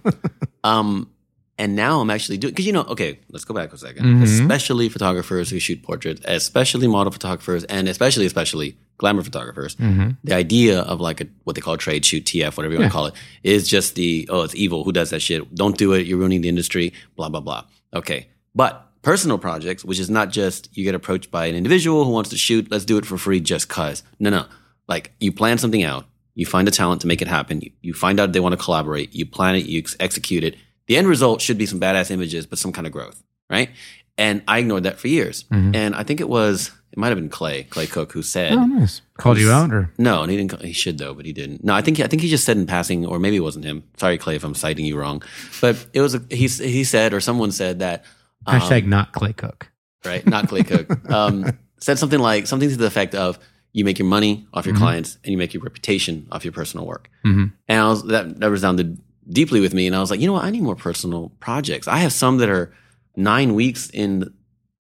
[0.64, 1.10] Um,
[1.58, 4.24] and now I'm actually doing because you know, okay, let's go back a 2nd Mhm.
[4.24, 9.76] Especially photographers who shoot portraits, especially model photographers, and especially especially glamour photographers.
[9.76, 10.12] Mm-hmm.
[10.24, 12.94] The idea of like a what they call trade shoot, TF, whatever you want to
[12.94, 14.84] call it, is just the oh, it's evil.
[14.84, 15.54] Who does that shit?
[15.56, 16.06] Don't do it.
[16.08, 16.94] You're ruining the industry.
[17.16, 17.64] Blah blah blah.
[17.94, 22.12] Okay, but personal projects, which is not just you get approached by an individual who
[22.12, 24.04] wants to shoot, let's do it for free just cause.
[24.20, 24.46] No, no.
[24.88, 27.62] Like you plan something out, you find a talent to make it happen.
[27.62, 29.14] You, you find out they want to collaborate.
[29.16, 29.66] You plan it.
[29.66, 30.56] You ex- execute it.
[30.88, 33.70] The end result should be some badass images, but some kind of growth, right?
[34.18, 35.44] And I ignored that for years.
[35.52, 35.76] Mhm.
[35.76, 38.54] And I think it was it might have been Clay Clay Cook who said.
[38.54, 39.02] Oh, nice.
[39.18, 39.92] Called you out or?
[39.98, 40.62] No, and he didn't.
[40.62, 41.64] He should though, but he didn't.
[41.64, 43.84] No, I think I think he just said in passing, or maybe it wasn't him.
[43.98, 45.22] Sorry, Clay, if I'm citing you wrong.
[45.60, 46.48] But it was a, he.
[46.48, 48.06] He said, or someone said that.
[48.48, 49.70] um, Hashtag not Clay Cook.
[50.06, 50.88] right, not Clay Cook.
[51.10, 53.38] Um, said something like something to the effect of,
[53.74, 54.80] "You make your money off your Mhm.
[54.80, 57.52] clients, and you make your reputation off your personal work." Mhm.
[57.68, 58.98] And I was that that resounded
[59.30, 60.44] deeply with me, and I was like, you know what?
[60.46, 61.88] I need more personal projects.
[61.88, 62.74] I have some that are
[63.16, 64.34] nine weeks in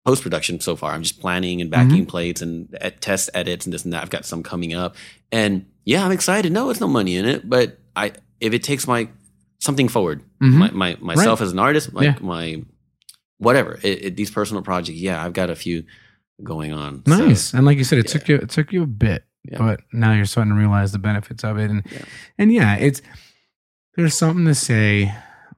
[0.05, 0.93] post production so far.
[0.93, 4.03] I'm just planning and backing plates and at test edits and this and that.
[4.03, 4.95] I've got some coming up,
[5.31, 6.51] and yeah, I'm excited.
[6.51, 9.09] No, it's no money in it, but I if it takes my
[9.59, 10.53] something forward, Mhm.
[10.53, 12.15] my, my myself as an artist, like Yeah.
[12.21, 12.63] my
[13.39, 14.97] whatever, it, it, these personal projects.
[14.99, 15.83] Yeah, I've got a few
[16.43, 17.03] going on.
[17.07, 17.53] So, Nice.
[17.53, 18.11] and like you said, it yeah.
[18.13, 19.57] took you it took you a bit, Yeah.
[19.57, 21.69] but now you're starting to realize the benefits of it.
[21.71, 21.83] And
[22.37, 23.01] and yeah, it's
[23.97, 25.13] there's something to say,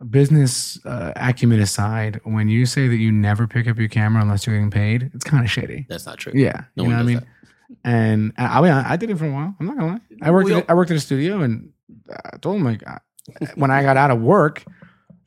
[0.09, 4.47] business uh, acumen aside, when you say that you never pick up your camera unless
[4.47, 5.85] you're getting paid, it's kind of shitty.
[5.87, 6.31] that's not true.
[6.35, 7.15] Yeah, No you know what I mean.
[7.17, 7.27] that.
[7.83, 9.55] And I, I mean, I did it for a while.
[9.59, 9.99] I'm not gonna lie.
[10.23, 10.49] I worked.
[10.49, 11.71] At, I worked at a studio, and
[12.33, 12.81] I told them like,
[13.55, 14.63] when I got out of work,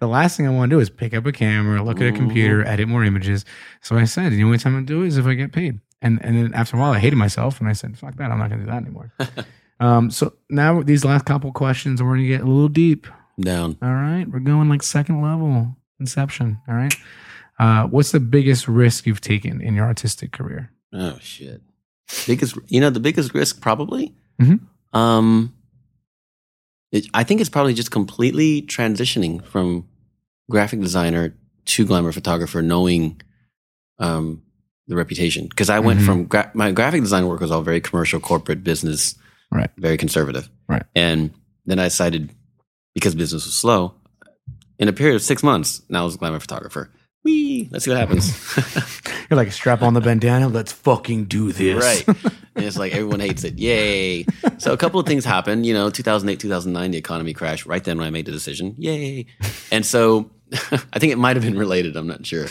[0.00, 2.10] the last thing I want to do is pick up a camera, look at a
[2.12, 2.16] Mhm.
[2.16, 3.44] computer, edit more images.
[3.82, 5.78] So I said, the only time I do it is if I get paid.
[6.00, 8.38] And and then after a while, I hated myself, and I said, fuck that, I'm
[8.38, 9.12] not gonna do that anymore.
[9.80, 13.06] um, so now these last couple questions, we're gonna get a little deep.
[13.40, 13.76] Down.
[13.82, 16.58] All right, we're going like second level Inception.
[16.68, 16.94] All right.
[17.58, 20.70] Uh, what's the biggest risk you've taken in your artistic career?
[20.92, 21.62] Oh shit.
[22.26, 24.14] Biggest, you know, the biggest risk probably.
[24.40, 24.60] Mhm.
[24.92, 25.54] Um,
[26.90, 29.86] It, I think it's probably just completely transitioning from
[30.50, 31.34] graphic designer
[31.66, 33.20] to glamour photographer, knowing
[33.98, 34.42] um,
[34.88, 35.46] the reputation.
[35.46, 36.04] Because I went Mhm.
[36.04, 39.14] from gra- my graphic design work was all very commercial, corporate business,
[39.52, 39.70] Right.
[39.76, 40.82] Very conservative, Right.
[40.96, 41.32] And
[41.66, 42.30] then I decided
[42.94, 43.94] because business was slow,
[44.78, 46.90] in a period of six months, now I was a glamour photographer.
[47.24, 48.32] Wee, let's see what happens.
[49.30, 50.48] You're like strap on the bandana.
[50.48, 51.80] Let's fucking do this.
[51.80, 52.08] Right.
[52.56, 53.58] and it's like everyone hates it.
[53.58, 54.24] Yay.
[54.58, 55.64] So a couple of things happened.
[55.64, 58.74] You know, 2008, 2009, the economy crashed right then when I made the decision.
[58.76, 59.26] Yay.
[59.70, 60.30] And so
[60.92, 61.96] I think it might have been related.
[61.96, 62.46] I'm not sure.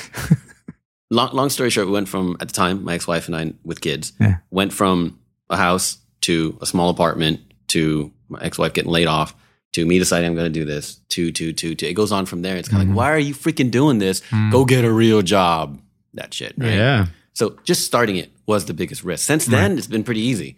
[1.09, 3.53] Long, long story short, we went from, at the time, my ex wife and I
[3.65, 4.37] with kids, Yeah.
[4.51, 9.35] went from a house to a small apartment to my ex wife getting laid off
[9.73, 11.87] to me deciding I'm going to do this to, to, to, to.
[11.87, 12.57] It goes on from there.
[12.57, 12.91] It's kind of Mhm.
[12.91, 14.21] like, why are you freaking doing this?
[14.51, 15.79] Go get a real job.
[16.13, 16.53] That shit.
[16.57, 16.73] Right?
[16.73, 17.05] Yeah.
[17.33, 19.25] So just starting it was the biggest risk.
[19.25, 20.57] Since then, it's been pretty easy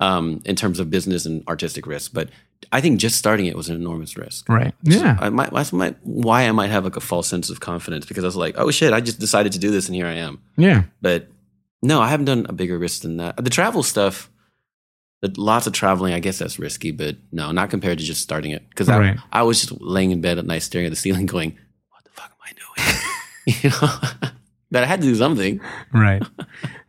[0.00, 2.12] um, in terms of business and artistic risk.
[2.14, 2.30] But
[2.72, 4.48] I think just starting it was an enormous risk.
[4.48, 4.72] Right.
[4.82, 5.18] Yeah.
[5.20, 8.24] I might, that's my, why I might have like a false sense of confidence because
[8.24, 10.40] I was like, oh shit, I just decided to do this and here I am.
[10.56, 10.84] Yeah.
[11.02, 11.28] But
[11.82, 13.36] no, I haven't done a bigger risk than that.
[13.36, 14.30] The travel stuff,
[15.36, 18.68] lots of traveling, I guess that's risky, but no, not compared to just starting it.
[18.68, 19.18] Because Right.
[19.32, 21.56] I, I was just laying in bed at night staring at the ceiling going,
[21.90, 23.60] what the fuck am I doing?
[23.62, 24.30] you know,
[24.70, 25.60] that I had to do something.
[25.92, 26.22] Right.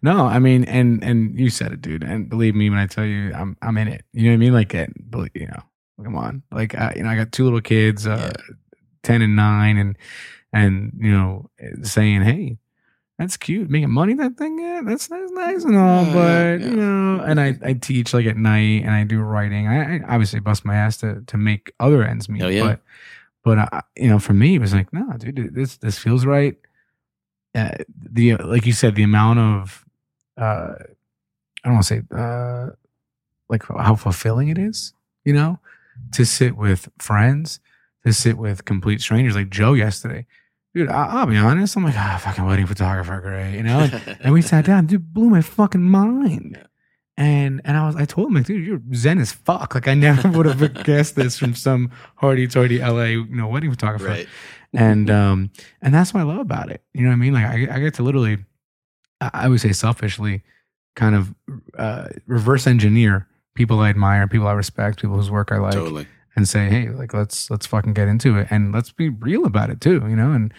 [0.01, 2.03] No, I mean, and and you said it, dude.
[2.03, 4.05] And believe me when I tell you, I'm I'm in it.
[4.13, 4.53] You know what I mean?
[4.53, 5.63] Like, believe, you know,
[6.03, 6.43] come on.
[6.51, 8.31] Like, I, you know, I got two little kids, uh,
[9.03, 9.97] ten and nine, and
[10.53, 11.49] and you know,
[11.83, 12.57] saying, hey.
[13.17, 14.13] That's cute, making money.
[14.13, 17.57] That thing, yeah, that's that's nice and all, Yeah, but yeah, you know, and I,
[17.63, 19.67] I teach like at night, and I do writing.
[19.67, 22.63] I, I obviously bust my ass to to make other ends meet, yeah.
[22.63, 22.81] but
[23.43, 26.57] but I, you know, for me, it was like, no, dude, this this feels right.
[27.53, 29.85] Uh, the like you said, the amount of
[30.37, 30.73] uh,
[31.63, 32.71] I don't want to say uh,
[33.47, 34.93] like how fulfilling it is,
[35.23, 35.59] you know,
[36.13, 37.61] to sit with friends,
[38.05, 40.25] to sit with complete strangers like Joe yesterday.
[40.75, 41.77] Dude, I, I'll be honest.
[41.77, 43.79] I'm like, ah, fucking wedding photographer, great, you know.
[43.79, 46.57] And, and we sat down, dude, blew my fucking mind.
[46.59, 46.67] Yeah.
[47.17, 49.73] And and I was, I told him, like, dude, you're zen as fuck.
[49.73, 54.07] Like, I never would have guessed this from some hardy-toity LA, you know, wedding photographer
[54.07, 54.27] right.
[54.73, 55.49] and um
[55.81, 56.83] and that's what I love about it.
[56.93, 57.33] You know what I mean?
[57.33, 58.39] Like I, I get to literally,
[59.21, 60.43] I I would say selfishly,
[60.97, 61.33] kind of
[61.77, 66.05] uh, reverse engineer people I admire, people I respect, people whose work I like, Totally.
[66.35, 69.69] And say, hey, like let's let's fucking get into it and let's be real about
[69.69, 70.03] it too.
[70.07, 70.53] You know, and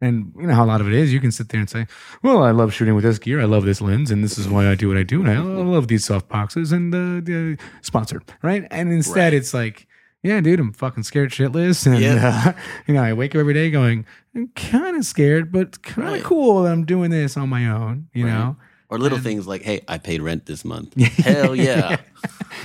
[0.00, 1.12] and you know how a lot of it is.
[1.12, 1.86] You can sit there and say,
[2.22, 4.68] well, I love shooting with this gear, I love this lens, and this is why
[4.68, 8.24] I do what I do, and I, love these soft boxes and uh, the sponsored,
[8.42, 8.66] right?
[8.70, 9.34] And instead, Right.
[9.34, 9.86] it's like.
[10.24, 12.44] Yeah, dude, I'm fucking scared shitless, and Yeah.
[12.46, 12.52] uh,
[12.86, 14.06] you know, I wake up every day going,
[14.36, 16.22] I'm kind of scared, but kind of Right.
[16.22, 18.06] cool that I'm doing this on my own.
[18.14, 18.32] You Right.
[18.32, 18.56] know,
[18.88, 20.94] Or little And- things like, hey, I paid rent this month.
[21.00, 21.96] Hell yeah.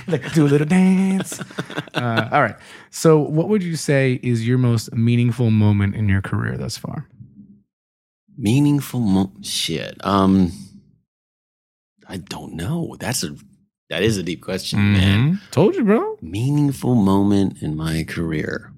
[0.12, 1.40] like do a little dance.
[1.94, 2.54] Uh, all right.
[2.90, 7.08] So, what would you say is your most meaningful moment in your career thus far?
[8.36, 9.96] Meaningful mo- shit.
[10.06, 10.52] Um,
[12.06, 12.94] I don't know.
[13.00, 13.34] That's a
[13.90, 15.32] that is a deep question, man.
[15.34, 15.50] Mhm.
[15.50, 16.18] Told you, bro.
[16.22, 18.72] Meaningful moment in my career.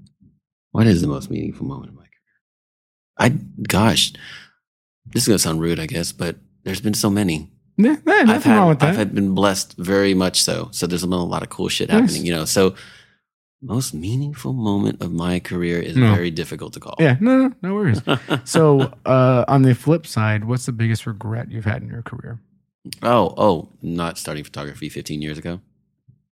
[0.70, 2.08] What is the most meaningful moment in my career?
[3.18, 3.28] I
[3.68, 4.12] gosh,
[5.06, 7.50] this is gonna sound rude, I guess, but there's been so many.
[7.76, 8.90] Yeah, yeah, I've had, wrong with that.
[8.90, 10.68] I've had been blessed very much so.
[10.72, 12.00] So there's been a lot of cool shit Nice.
[12.00, 12.44] happening, you know.
[12.44, 12.74] So
[13.62, 16.14] most meaningful moment of my career is No.
[16.14, 16.96] very difficult to call.
[16.98, 18.00] yeah, no, no, no worries.
[18.44, 22.38] so, uh, on the flip side, what's the biggest regret you've had in your career?
[23.02, 25.60] oh, oh, not starting photography 15 years ago.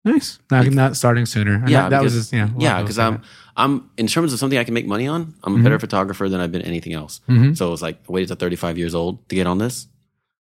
[0.04, 0.38] Nice.
[0.52, 1.54] Not, not starting sooner.
[1.66, 2.48] Yeah, that, that was just yeah.
[2.56, 3.22] Yeah, because I'm
[3.56, 5.64] I'm in terms of something I can make money on, I'm a Mhm.
[5.64, 7.20] better photographer than I've been anything else.
[7.26, 9.88] hmm So was like I waited to 35 years old to get on this.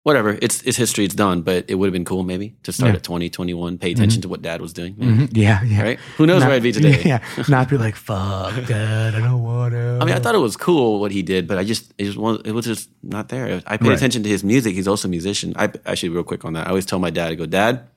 [0.03, 1.43] Whatever, it's it's history, it's done.
[1.43, 2.97] But it would have been cool maybe to start Yeah.
[2.97, 4.93] at 20, 21, pay attention to what dad was doing.
[4.95, 5.81] hmm Yeah, yeah.
[5.81, 5.99] Right?
[6.17, 7.01] Who knows Not- where I'd be today?
[7.05, 9.15] Yeah, not be like fuck, dad.
[9.15, 9.99] I don't want to.
[10.01, 12.17] I mean, I thought it was cool what he did, but I just it just
[12.17, 13.61] was it was just not there.
[13.65, 13.95] I paid Right.
[13.97, 14.75] attention to his music.
[14.75, 15.53] He's also a musician.
[15.55, 16.67] I actually real quick on that.
[16.67, 17.87] I always tell my dad, I go, Dad,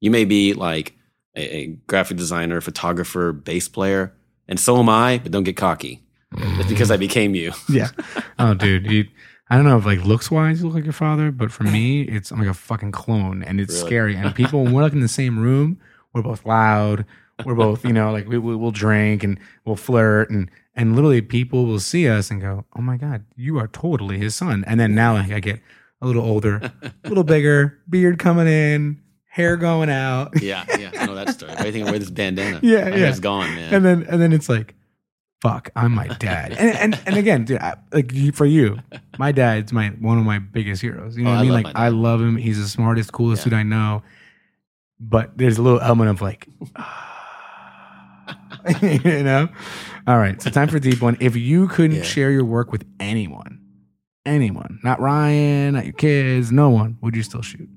[0.00, 0.94] you may be like
[1.36, 4.12] a, a graphic designer, photographer, bass player,
[4.48, 6.02] and so am I, but don't get cocky.
[6.36, 7.52] It's because I became you.
[7.68, 7.88] Yeah.
[8.38, 9.04] Oh, dude, you.
[9.50, 12.02] I don't know if like looks wise you look like your father, but for me,
[12.02, 13.86] it's I'm like a fucking clone, and it's Really?
[13.86, 14.16] scary.
[14.16, 15.78] And people, when we're like in the same room,
[16.12, 17.04] we're both loud.
[17.44, 21.20] We're both, you know, like we, we we'll drink and we'll flirt, and and literally
[21.22, 24.78] people will see us and go, "Oh my god, you are totally his son." And
[24.78, 25.60] then now like, I get
[26.02, 30.90] a little older, a little bigger, beard coming in, hair going out, yeah, yeah.
[30.98, 31.54] I know that story.
[31.56, 32.60] Do think I wear this bandana?
[32.62, 32.96] Yeah, My yeah.
[32.98, 33.74] hair's gone, man.
[33.74, 34.74] and then and then it's like
[35.40, 38.78] fuck i'm my dad and and, and again dude I, like for you
[39.18, 41.74] my dad's my one of my biggest heroes you know Oh, what i mean like
[41.76, 43.50] i love him he's the smartest coolest Yeah.
[43.50, 44.02] dude i know
[45.00, 46.46] but there's a little element of like
[48.82, 49.48] you know?
[50.06, 50.40] All right.
[50.42, 51.16] So time for deep one.
[51.20, 52.02] If you couldn't Yeah.
[52.02, 53.58] share your work with anyone,
[54.26, 57.68] anyone, not Ryan, not your kids, no one, would you still shoot?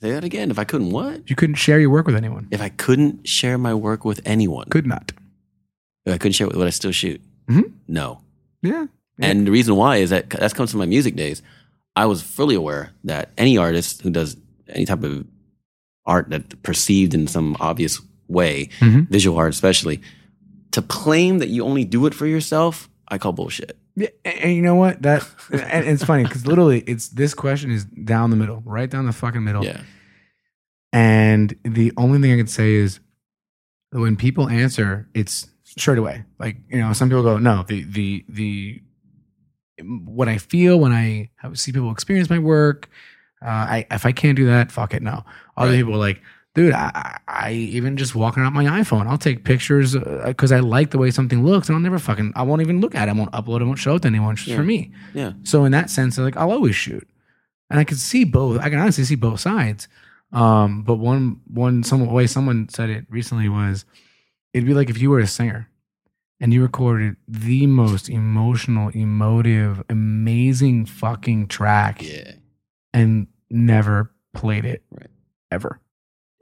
[0.00, 0.50] Say that again.
[0.50, 1.28] If I couldn't what?
[1.28, 4.66] You couldn't share your work with anyone, If I couldn't share my work with anyone,
[4.70, 5.12] could not.
[6.06, 7.20] I couldn't share it, would I still shoot?
[7.48, 7.72] Mhm.
[7.88, 8.20] No.
[8.62, 8.86] Yeah.
[9.18, 9.26] Yeah.
[9.28, 11.42] And the reason why is that that comes from my music days.
[11.96, 14.36] I was fully aware that any artist who does
[14.68, 15.24] any type of
[16.04, 19.08] art that perceived in some obvious way, Mhm.
[19.08, 20.00] visual art especially,
[20.72, 23.78] to claim that you only do it for yourself, I call bullshit.
[23.94, 25.00] Yeah, and, and you know what?
[25.02, 29.06] That and it's funny because literally, it's this question is down the middle, right down
[29.06, 29.64] the fucking middle.
[29.64, 29.80] Yeah.
[30.92, 33.00] And the only thing I can say is
[33.92, 35.46] when people answer, it's
[35.76, 36.24] straight away.
[36.38, 38.82] Like, you know, some people go, no, the, the, the,
[40.04, 42.88] what I feel when I see people experience my work,
[43.42, 45.24] uh, I, if I can't do that, fuck it, no.
[45.56, 45.76] Other Right.
[45.76, 46.22] people are like,
[46.54, 50.90] dude, I, I even just walking around my iPhone, I'll take pictures because I like
[50.92, 53.10] the way something looks and I'll never fucking, I won't even look at it.
[53.10, 54.32] I won't upload it, I won't show it to anyone.
[54.32, 54.56] It's just Yeah.
[54.56, 54.92] for me.
[55.12, 55.32] Yeah.
[55.42, 57.06] So in that sense, like I'll always shoot,
[57.68, 58.58] and I can see both.
[58.60, 59.88] I can honestly see both sides.
[60.32, 63.84] Um, but one one some way someone said it recently was,
[64.56, 65.68] it'd be like if you were a singer,
[66.40, 72.32] and you recorded the most emotional, emotive, amazing fucking track, Yeah.
[72.94, 75.10] and never played it, Right.
[75.50, 75.80] ever.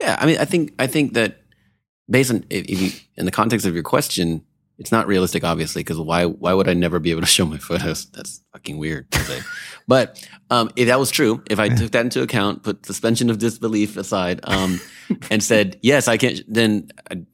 [0.01, 1.41] Yeah, I mean, I think I think that
[2.09, 4.43] based on if, if you in the context of your question,
[4.77, 7.57] it's not realistic, obviously, because why why would I never be able to show my
[7.57, 8.05] photos?
[8.07, 9.07] That's fucking weird.
[9.87, 13.37] But um, if that was true, if I took that into account, put suspension of
[13.37, 14.81] disbelief aside, um,
[15.31, 16.89] and said yes, I can't, then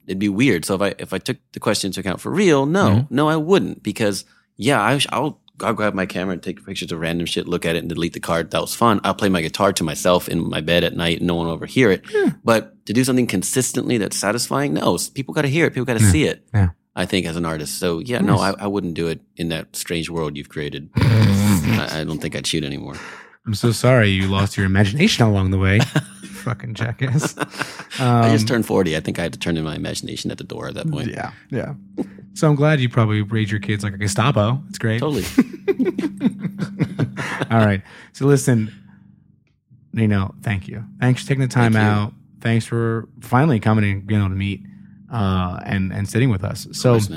[0.06, 0.64] it'd be weird.
[0.64, 3.10] So if I if I took the question into account for real, no, Mhm.
[3.10, 4.24] no, I wouldn't, because
[4.56, 5.40] yeah, I, I'll.
[5.60, 8.14] I'll grab my camera and take pictures of random shit, look at it and delete
[8.14, 8.50] the card.
[8.50, 9.00] That was fun.
[9.04, 11.18] I'll play my guitar to myself in my bed at night.
[11.18, 12.02] And no one will overhear it.
[12.42, 15.70] But to do something consistently that's satisfying, no, people got to hear it.
[15.74, 16.10] People got to Yeah.
[16.10, 16.44] see it.
[16.52, 16.70] Yeah.
[16.94, 17.78] I think as an artist.
[17.78, 20.90] So yeah, no, I, I wouldn't do it in that strange world you've created.
[20.96, 22.96] I, I don't think I'd shoot anymore.
[23.46, 25.78] I'm so sorry you lost your imagination along the way,
[26.44, 27.36] fucking jackass.
[27.98, 28.96] I just Um, turned 40.
[28.96, 31.08] I think I had to turn in my imagination at the door at that point.
[31.10, 31.74] Yeah, yeah.
[32.34, 34.62] So I'm glad you probably raised your kids like a Gestapo.
[34.68, 35.00] It's great.
[35.00, 35.24] Totally.
[37.50, 37.82] All right.
[38.12, 38.72] So listen,
[39.92, 40.84] you know, thank you.
[41.00, 41.90] Thanks for taking the time Thank you.
[41.90, 42.12] out.
[42.40, 44.62] Thanks for finally coming and being able to meet
[45.12, 46.66] uh, and and sitting with us.
[46.72, 47.10] So, course,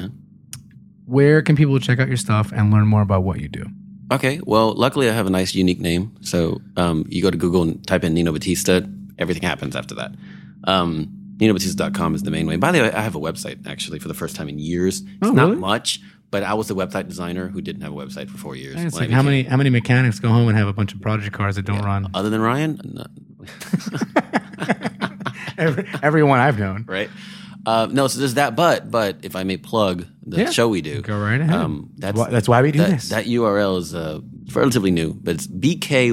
[1.06, 3.66] where can people check out your stuff and learn more about what you do?
[4.12, 4.40] Okay.
[4.46, 6.16] Well, luckily I have a nice, unique name.
[6.22, 8.82] So um, you go to Google and type in Nino Batista.
[9.18, 10.12] Everything happens after that.
[10.66, 12.56] Um, NinoBatista.com is the main way.
[12.58, 15.02] By the way, I have a website actually for the first time in years.
[15.02, 15.56] It's Oh, not really?
[15.58, 16.00] much,
[16.32, 18.76] but I was the website designer who didn't have a website for four years.
[18.78, 21.34] It's like how many how many mechanics go home and have a bunch of project
[21.36, 22.08] cars that don't run?
[22.14, 22.80] Other than Ryan?
[25.58, 26.86] Every, everyone I've known.
[26.88, 27.10] right?
[27.66, 28.56] Uh, no, so there's that.
[28.56, 30.50] But but if I may plug the Yeah.
[30.52, 31.54] show we do, Go right ahead.
[31.56, 33.10] um, that's Why- that's why we do that, this.
[33.10, 34.20] That URL is uh,
[34.54, 36.12] relatively new, but it's bkyd.tv.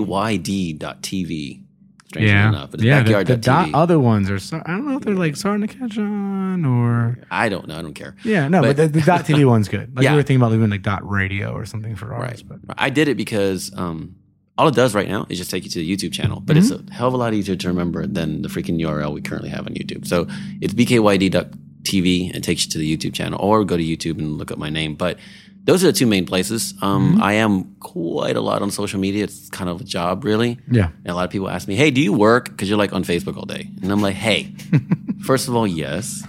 [2.08, 3.02] Strangely yeah, enough, but yeah.
[3.02, 4.38] The, the dot other ones are.
[4.38, 7.16] So, I don't know if they're like starting to catch on or.
[7.30, 7.78] I don't know.
[7.78, 8.16] I don't care.
[8.22, 9.96] Yeah, no, but, But- the, the dot TV one's good.
[9.96, 10.10] Like Yeah.
[10.12, 12.32] we were thinking about leaving like dot radio or something for Right.
[12.32, 14.16] ours, but I did it because um,
[14.58, 16.74] all it does right now is just take you to the YouTube channel, but Mm-hmm.
[16.82, 19.48] it's a hell of a lot easier to remember than the freaking URL we currently
[19.50, 20.06] have on YouTube.
[20.06, 20.26] So
[20.60, 24.50] it's bkyd.tv and takes you to the YouTube channel, or go to YouTube and look
[24.50, 24.94] up my name.
[24.94, 25.18] But
[25.64, 26.74] those are the two main places.
[26.82, 27.22] Um, Mm-hmm.
[27.22, 29.24] I am quite a lot on social media.
[29.24, 30.58] It's kind of a job, really.
[30.70, 32.92] yeah, And a lot of people ask me, "Hey, do you work?" Because you're like
[32.92, 34.54] on Facebook all day, and I'm like, "Hey,
[35.24, 36.24] first of all, yes.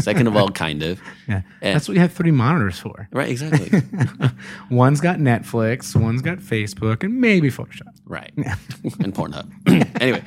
[0.00, 1.00] Second of all, kind of.
[1.28, 1.42] yeah.
[1.60, 3.08] And- That's what you have three monitors for.
[3.12, 3.28] Right?
[3.28, 3.82] Exactly.
[4.70, 7.94] One's got Netflix, one's got Facebook, and maybe Photoshop.
[8.04, 8.32] Right.
[8.36, 9.50] and Pornhub.
[10.00, 10.22] anyway,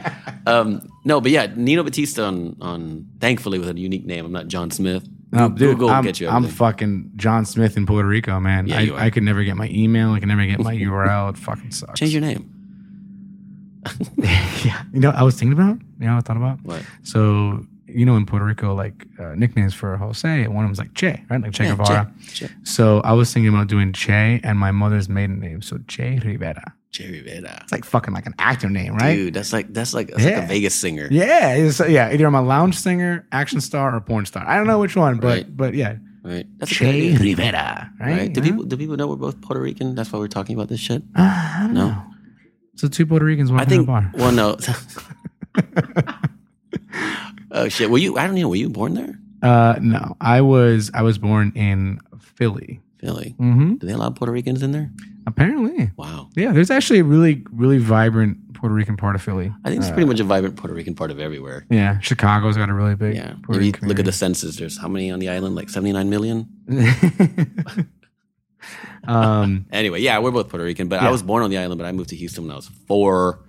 [0.45, 4.25] um, no, but yeah, Nino Batista on, on, thankfully with a unique name.
[4.25, 5.07] I'm not John Smith.
[5.31, 8.67] No, Google dude, I'm, get you I'm fucking John Smith in Puerto Rico, man.
[8.67, 9.05] Yeah, I.
[9.05, 10.11] I could never get my email.
[10.11, 11.31] I could never get my URL.
[11.31, 11.99] It fucking sucks.
[11.99, 12.53] Change your name.
[14.17, 15.79] yeah, you know, I was thinking about.
[15.99, 16.63] You know, what I thought about.
[16.63, 16.81] What?
[17.03, 17.65] So
[17.97, 20.79] you know, in Puerto Rico, like uh, nicknames for Jose, and one of them them's
[20.79, 21.41] like Che, right?
[21.41, 22.13] Like Che Yeah, Guevara.
[22.33, 22.47] Che.
[22.47, 22.53] Che.
[22.63, 26.63] So I was thinking about doing Che and my mother's maiden name, so Che Rivera.
[26.91, 27.59] Che Rivera.
[27.63, 29.15] It's like fucking like an actor name, right?
[29.15, 31.07] Dude, that's like that's like that's like a Vegas singer.
[31.11, 32.11] Yeah, it's, yeah.
[32.13, 34.47] Either I'm a lounge singer, action star, or porn star.
[34.47, 35.57] I don't know which one, but Right.
[35.57, 36.45] but yeah, Right.
[36.59, 37.17] That's Che.
[37.17, 38.17] Rivera, right?
[38.17, 38.33] Right.
[38.33, 38.47] Do Huh?
[38.47, 39.95] people do people know we're both Puerto Rican?
[39.95, 41.01] That's why we're talking about this shit.
[41.15, 41.73] Uh, No.
[41.73, 42.03] know.
[42.75, 43.79] So two Puerto Ricans walking I think.
[43.79, 44.11] in a bar.
[44.15, 44.57] Well, no.
[47.58, 47.89] oh shit.
[47.89, 48.18] Were you?
[48.18, 48.49] I don't know.
[48.49, 49.20] Were you born there?
[49.41, 52.82] Uh, no, I was I was born in Philly.
[52.99, 53.36] Philly.
[53.39, 53.76] Mm-hmm.
[53.76, 54.89] Do they allow Puerto Ricans in there?
[55.28, 56.30] Apparently, Wow.
[56.36, 56.51] yeah.
[56.53, 59.53] There's actually a really, really vibrant Puerto Rican part of Philly.
[59.66, 61.66] I think it's Uh, pretty much a vibrant Puerto Rican part of everywhere.
[61.70, 63.16] Yeah, Chicago's got a really big.
[63.16, 63.34] Yeah.
[63.43, 65.53] Puerto Rican look at the census, there's how many on the island?
[65.55, 66.47] Like 79 million?
[69.08, 71.08] um, Anyway, yeah, we're both Puerto Rican, but Yeah.
[71.08, 73.39] I was born on the island, but I moved to Houston when I was four.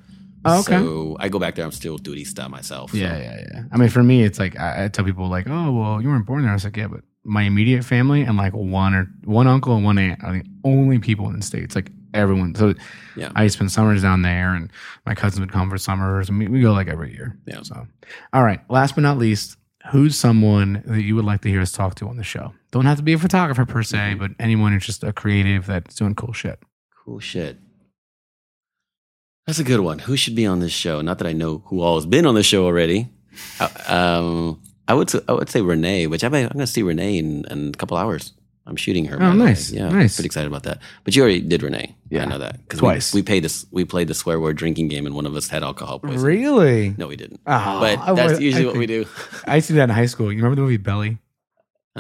[0.48, 0.78] Oh, okay.
[0.78, 2.90] So I go back there, I'm still duty stuff myself.
[2.92, 3.62] so- yeah, yeah, yeah.
[3.72, 6.26] I mean, for me, it's like I, I tell people like, "Oh, well, you weren't
[6.26, 9.46] born there." I was like, "Yeah, but my immediate family and like one or one
[9.46, 11.74] uncle and one aunt are the only people in the states.
[11.74, 12.54] Like everyone.
[12.54, 12.74] So
[13.16, 13.30] Yeah.
[13.34, 14.70] I spend summers down there, and
[15.04, 17.36] my cousins would come for summers, and we, we go like every year.
[17.46, 17.62] Yeah.
[17.62, 17.86] So,
[18.32, 18.60] all right.
[18.70, 19.56] Last but not least,
[19.92, 22.54] who's someone that you would like to hear us talk to on the show?
[22.72, 24.18] Don't have to be a photographer per se, Mhm.
[24.18, 26.58] but anyone who's just a creative that's doing cool shit.
[27.04, 27.58] Cool shit.
[29.48, 29.98] That's a good one.
[29.98, 31.00] Who should be on this show?
[31.00, 33.08] Not that I know who all has been on the show already.
[33.58, 36.82] Uh, um, I would I would say Renee, which I might, I'm going to see
[36.82, 38.34] Renee in, in a couple hours.
[38.66, 39.16] I'm shooting her.
[39.16, 39.44] Oh, the way.
[39.46, 39.70] nice.
[39.72, 40.16] Yeah, Nice.
[40.16, 40.80] Pretty excited about that.
[41.04, 41.96] But you already did Renee.
[42.10, 42.24] Yeah.
[42.24, 43.14] I know that 'Cause Twice.
[43.14, 43.64] We, we played this.
[43.70, 46.20] We played the swear word drinking game, and one of us had alcohol poisoning.
[46.22, 46.94] Really?
[46.98, 47.40] No, we didn't.
[47.46, 49.06] Oh, but that's would- usually I what we do.
[49.46, 50.30] I used to do that in high school.
[50.30, 51.16] You remember the movie Belly?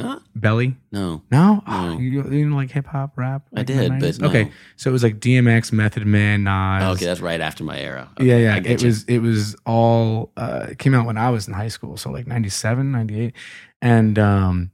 [0.02, 0.18] Huh?
[0.34, 0.76] Belly?
[0.92, 1.22] No.
[1.30, 1.62] No, No.
[1.66, 3.42] Oh, you, you didn't like hip hop rap.
[3.54, 4.20] I like, in the did, but 90s?
[4.20, 4.28] no.
[4.28, 4.52] okay.
[4.76, 6.82] So it was like DMX, Method Man, Nas.
[6.84, 8.08] Oh, okay, that's right after my era.
[8.18, 8.54] yeah, Okay, yeah.
[8.54, 8.86] I get It you.
[8.88, 12.10] was it was all uh, it came out when I was in high school, so
[12.10, 13.34] like 97, 98.
[13.82, 14.70] and um,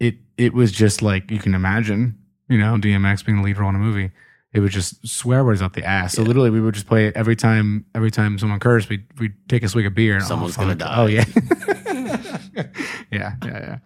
[0.00, 3.68] it it was just like you can imagine, you know, DMX being the lead role
[3.70, 4.10] in a movie.
[4.54, 6.14] It would just swear words out the ass.
[6.14, 6.28] So Yeah.
[6.28, 7.84] literally, we would just play it every time.
[7.94, 10.16] Every time someone cursed, we we'd take a swig of beer.
[10.16, 10.78] And, Someone's oh, gonna fuck.
[10.78, 10.96] die.
[10.96, 11.24] Oh yeah,
[13.12, 13.78] yeah, yeah, yeah.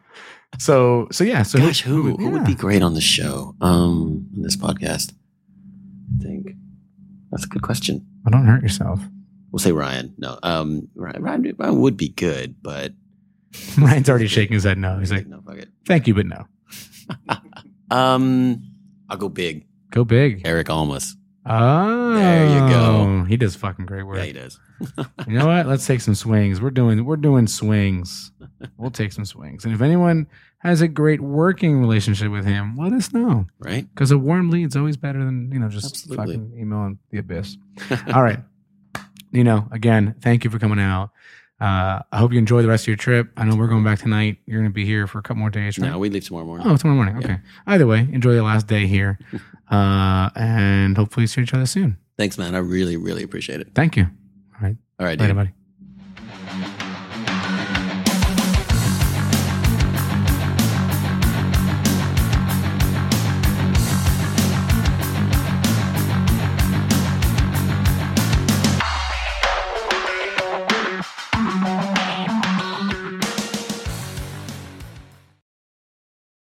[0.58, 1.42] So so yeah.
[1.42, 2.46] So Gosh, who who would yeah.
[2.46, 3.54] be great on the show?
[3.60, 5.12] Um, on this podcast.
[6.20, 6.52] I think
[7.30, 8.06] that's a good question.
[8.26, 9.00] I don't hurt yourself.
[9.50, 10.14] We'll say Ryan.
[10.18, 12.92] No, um, Ryan, Ryan, Ryan would be good, but
[13.78, 14.98] Ryan's already shaking his head no.
[14.98, 15.68] He's like, no, fuck it.
[15.86, 16.46] thank you, but no.
[17.90, 18.62] Um,
[19.10, 19.66] I'll go big.
[19.90, 20.46] Go big.
[20.46, 21.14] Erik Almas.
[21.44, 22.80] Oh, There you go.
[23.20, 24.18] Oh, he does fucking great work.
[24.18, 24.58] Yeah, he does.
[25.28, 25.66] You know what?
[25.66, 26.60] Let's take some swings.
[26.60, 28.32] We're doing we're doing swings.
[28.76, 29.64] We'll take some swings.
[29.64, 30.26] And if anyone
[30.58, 33.46] has a great working relationship with him, let us know.
[33.60, 33.88] Right?
[33.94, 36.16] Because a warm lead's always better than you know just Absolutely.
[36.34, 37.56] fucking emailing the abyss.
[38.14, 38.40] All right.
[39.30, 41.10] You know, again, thank you for coming out.
[41.62, 43.30] Uh, I hope you enjoy the rest of your trip.
[43.36, 44.38] I know we're going back tonight.
[44.46, 45.92] You're going to be here for a couple more days, right?
[45.92, 46.66] No, we leave tomorrow morning.
[46.66, 47.20] Oh, tomorrow morning.
[47.20, 47.24] Yeah.
[47.24, 47.38] Okay.
[47.68, 49.16] Either way, enjoy your last day here,
[49.70, 51.98] uh, and hopefully see each other soon.
[52.18, 52.56] Thanks, man.
[52.56, 53.68] I really, really appreciate it.
[53.76, 54.08] Thank you.
[54.56, 54.76] All right.
[54.98, 55.50] All right, Later, buddy.